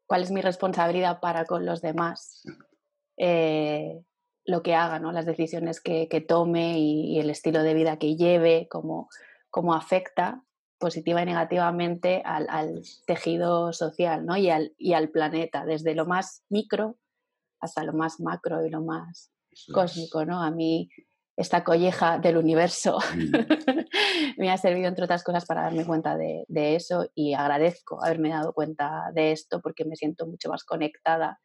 [0.06, 2.44] ¿Cuál es mi responsabilidad para con los demás?
[3.18, 4.04] Eh,
[4.46, 5.12] lo que haga, ¿no?
[5.12, 9.10] Las decisiones que, tome y, el estilo de vida que lleve, cómo,
[9.50, 10.44] cómo afecta
[10.80, 14.38] positiva y negativamente al, tejido social ¿no?
[14.38, 16.98] y, al, y al planeta, desde lo más micro
[17.60, 19.32] hasta lo más macro y lo más
[19.74, 20.42] cósmico, ¿no?
[20.42, 20.90] A mí
[21.36, 23.00] esta colleja del universo.
[24.38, 28.54] me ha servido, entre otras cosas, para darme cuenta de, eso y agradezco haberme dado
[28.54, 31.40] cuenta de esto porque me siento mucho más conectada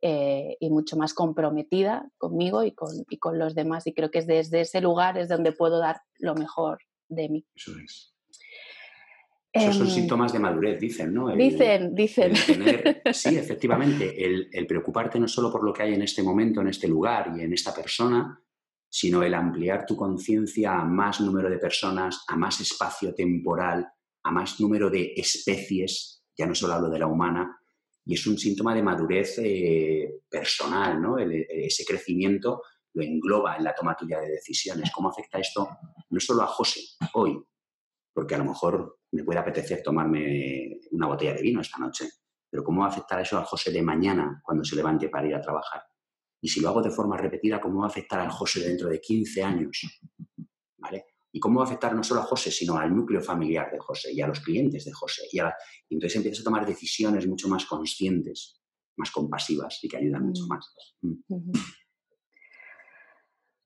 [0.00, 3.86] eh, y mucho más comprometida conmigo y con, y con los demás.
[3.86, 7.46] Y creo que es desde ese lugar es donde puedo dar lo mejor de mí.
[7.54, 8.12] Eso es.
[9.52, 11.28] Esos son em, síntomas de madurez, dicen, ¿no?
[11.36, 12.34] dicen, dicen.
[13.12, 16.68] sí, efectivamente, el, el, preocuparte no solo por lo que hay en este momento, en
[16.68, 18.41] este lugar y en esta persona,
[18.94, 23.90] sino el ampliar tu conciencia a más número de personas, a más espacio temporal,
[24.22, 27.58] a más número de especies, ya no solo hablo de la humana,
[28.04, 31.16] y es un síntoma de madurez eh, personal, ¿no?
[31.16, 34.90] ese crecimiento lo engloba en la toma tuya de decisiones.
[34.92, 35.70] ¿Cómo afecta esto
[36.10, 36.82] no solo a José
[37.14, 37.42] hoy,
[38.12, 42.10] porque a lo mejor me puede apetecer tomarme una botella de vino esta noche,
[42.50, 45.34] pero ¿cómo va a afectar eso al José de mañana cuando se levante para ir
[45.34, 45.82] a trabajar?
[46.42, 49.00] Y si lo hago de forma repetida, ¿cómo va a afectar al José dentro de
[49.00, 49.80] 15 años?
[50.76, 51.06] ¿Vale?
[51.30, 54.12] ¿Y cómo va a afectar no solo a José, sino al núcleo familiar de José
[54.12, 55.22] y a los clientes de José?
[55.30, 55.38] Y,
[55.88, 58.60] entonces empiezas a tomar decisiones mucho más conscientes,
[58.96, 60.48] más compasivas y que ayudan mucho mm.
[60.48, 60.74] más.
[61.00, 61.52] Mm.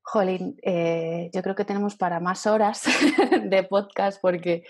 [0.02, 2.84] Jolín, eh, yo creo que tenemos para más horas
[3.50, 4.64] de podcast porque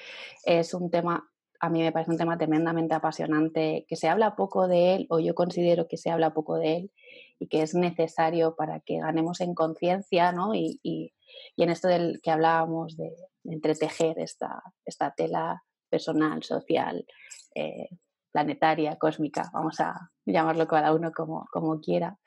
[0.44, 1.28] es un tema,
[1.60, 5.18] a mí me parece un tema tremendamente apasionante, que se habla poco de él, o
[5.18, 6.92] yo considero que se habla poco de él,
[7.38, 10.54] y que es necesario para que ganemos en conciencia, ¿no?
[10.54, 11.12] Y, y,
[11.56, 13.12] en esto del que hablábamos de,
[13.44, 17.06] entretejer esta, esta, tela personal, social,
[17.54, 17.88] eh,
[18.32, 22.18] planetaria, cósmica, vamos a llamarlo cada uno como, como quiera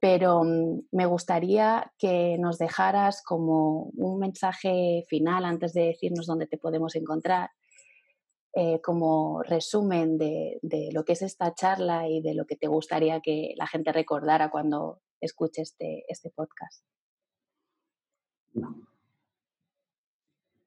[0.00, 6.46] pero mm, me gustaría que nos dejaras como un mensaje final antes de decirnos dónde
[6.46, 7.50] te podemos encontrar,
[8.56, 10.58] eh, como resumen de,
[10.92, 14.50] lo que es esta charla y de lo que te gustaría que la gente recordara
[14.50, 16.84] cuando escuche este, este podcast.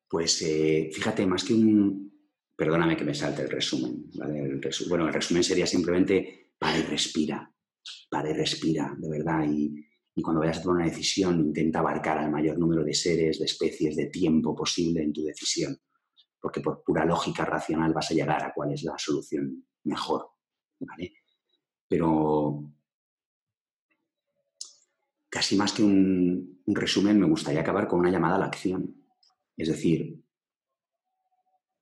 [0.08, 2.10] Pues eh, fíjate, más que un...
[2.56, 4.12] Perdóname que me salte el resumen.
[4.90, 7.52] bueno, el resumen sería simplemente para y respira
[8.10, 9.46] para y respira, de verdad.
[9.52, 9.86] Y,
[10.22, 13.96] cuando vayas a tomar una decisión, intenta abarcar al mayor número de seres, de especies,
[13.96, 15.78] de tiempo posible en tu decisión.
[16.40, 20.30] Porque por pura lógica racional vas a llegar a cuál es la solución mejor.
[20.80, 21.14] ¿vale?
[21.88, 22.72] Pero
[25.30, 28.96] casi más que un, un resumen, me gustaría acabar con una llamada a la acción.
[29.56, 30.24] Es decir,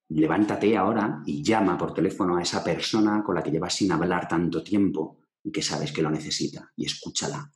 [0.10, 4.28] levántate ahora y llama por teléfono a esa persona con la que llevas sin hablar
[4.28, 7.52] tanto tiempo y que sabes que lo necesita y escúchala.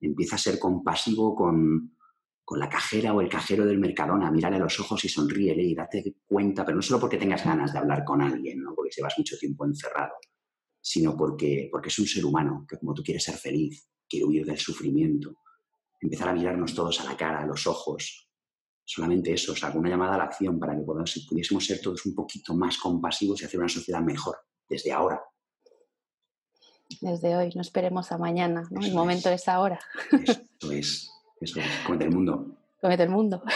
[0.00, 1.96] Empieza a ser compasivo con,
[2.50, 6.16] la cajera o el cajero del Mercadona, mírale a los ojos y sonríele y date
[6.26, 8.74] cuenta, pero no solo porque tengas ganas de hablar con alguien, ¿no?
[8.74, 10.12] porque llevas mucho tiempo encerrado,
[10.80, 14.44] sino porque, porque es un ser humano que como tú quieres ser feliz, quiere huir
[14.44, 15.34] del sufrimiento,
[16.00, 18.28] empezar a mirarnos todos a la cara, a los ojos.
[18.84, 22.14] Solamente eso, o sea, una llamada a la acción para que pudiésemos ser todos un
[22.14, 24.36] poquito más compasivos y hacer una sociedad mejor
[24.68, 25.20] desde ahora
[27.00, 28.84] desde hoy, no esperemos a mañana, ¿no?
[28.84, 29.80] el momento es ahora.
[30.12, 31.11] Eso es,
[31.42, 32.56] eso es, comete el mundo.
[32.80, 33.42] Comete el mundo.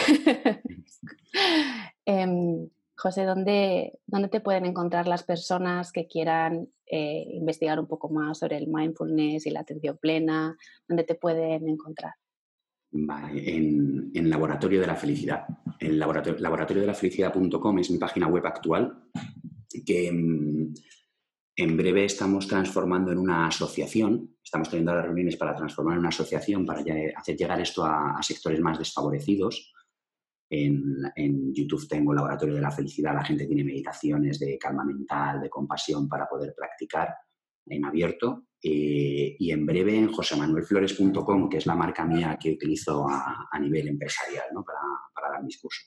[2.05, 8.07] Em, José, ¿dónde, ¿dónde, te pueden encontrar las personas que quieran eh, investigar un poco
[8.07, 10.57] más sobre el mindfulness y la atención plena?
[10.87, 12.13] ¿Dónde te pueden encontrar?
[12.91, 15.45] en, en, Laboratorio de la Felicidad.
[15.79, 19.03] El laboratorio, laboratorio de la felicidad.com es mi página web actual
[19.85, 20.73] que em,
[21.59, 26.09] en breve estamos transformando en una asociación, estamos teniendo las reuniones para transformar en una
[26.09, 26.83] asociación para
[27.15, 29.73] hacer llegar esto a, sectores más desfavorecidos.
[30.49, 35.49] En, YouTube tengo Laboratorio de la Felicidad, la gente tiene meditaciones de calma mental, de
[35.49, 37.15] compasión para poder practicar
[37.65, 38.43] en abierto.
[38.61, 43.87] Eh, y en breve en josemanuelflores.com, que es la marca mía que utilizo a, nivel
[43.87, 44.79] empresarial para,
[45.13, 45.85] para dar mis cursos.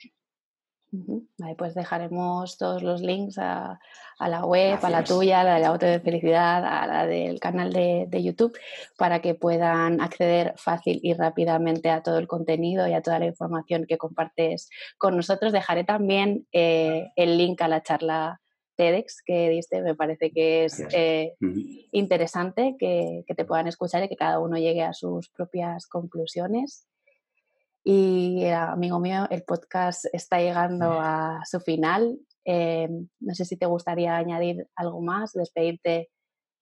[1.43, 3.79] Ahí pues dejaremos todos los links a,
[4.19, 7.39] la web, a la tuya, a la de la auto de felicidad, a la del
[7.39, 8.59] canal de, YouTube,
[8.99, 13.27] para que puedan acceder fácil y rápidamente a todo el contenido y a toda la
[13.27, 14.69] información que compartes
[14.99, 15.53] con nosotros.
[15.53, 18.41] Dejaré también eh, el link a la charla
[18.75, 21.37] TEDx que diste, me parece que es eh,
[21.93, 26.90] interesante que, que te puedan escuchar y que cada uno llegue a sus propias conclusiones.
[27.83, 32.19] Y eh, amigo mío, el podcast está llegando a su final.
[32.45, 32.89] Eh,
[33.21, 36.11] no sé si te gustaría añadir algo más, despedirte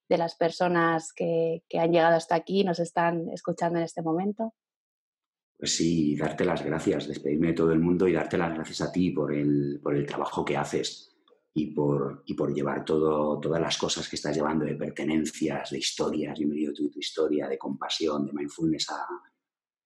[0.08, 4.54] de las personas que, han llegado hasta aquí y nos están escuchando en este momento.
[5.58, 8.92] Pues sí, darte las gracias, despedirme de todo el mundo y darte las gracias a
[8.92, 11.16] ti por el, por el trabajo que haces
[11.52, 15.78] y por, y por llevar todo, todas las cosas que estás llevando de pertenencias, de
[15.78, 19.04] historias, bienvenido tu, tu historia, de compasión, de mindfulness a,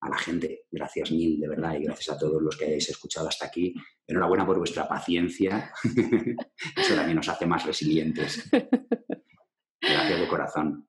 [0.03, 0.67] a la gente.
[0.71, 3.75] Gracias mil, de verdad, y gracias a todos los que hayáis escuchado hasta aquí.
[4.07, 5.73] Enhorabuena por vuestra paciencia.
[6.77, 8.51] Eso también nos hace más resilientes.
[9.81, 10.89] Gracias de corazón.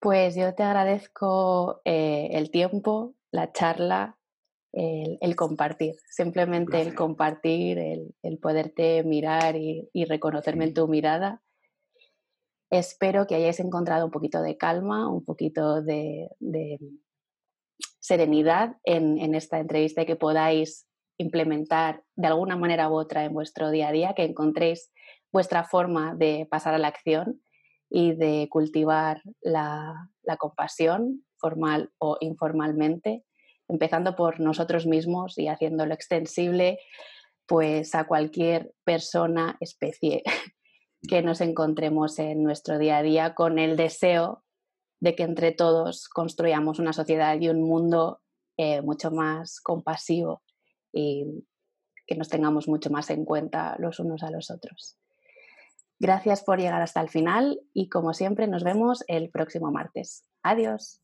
[0.00, 4.18] Pues yo te agradezco eh, el tiempo, la charla,
[4.72, 11.42] el, compartir, simplemente el compartir, el, poderte mirar y, reconocerme en tu mirada.
[12.70, 16.30] Espero que hayáis encontrado un poquito de calma, un poquito de
[18.02, 20.88] serenidad en, esta entrevista y que podáis
[21.18, 24.92] implementar de alguna manera u otra en vuestro día a día, que encontréis
[25.30, 27.40] vuestra forma de pasar a la acción
[27.88, 33.22] y de cultivar la, compasión, formal o informalmente,
[33.68, 36.80] empezando por nosotros mismos y haciéndolo extensible
[37.46, 40.24] pues a cualquier persona, especie
[41.08, 44.42] que nos encontremos en nuestro día a día con el deseo
[45.02, 48.20] de que entre todos construyamos una sociedad y un mundo
[48.56, 50.44] eh, mucho más compasivo
[50.92, 51.44] y
[52.06, 54.96] que nos tengamos mucho más en cuenta los unos a los otros.
[55.98, 60.24] Gracias por llegar hasta el final y como siempre nos vemos el próximo martes.
[60.44, 61.01] Adiós.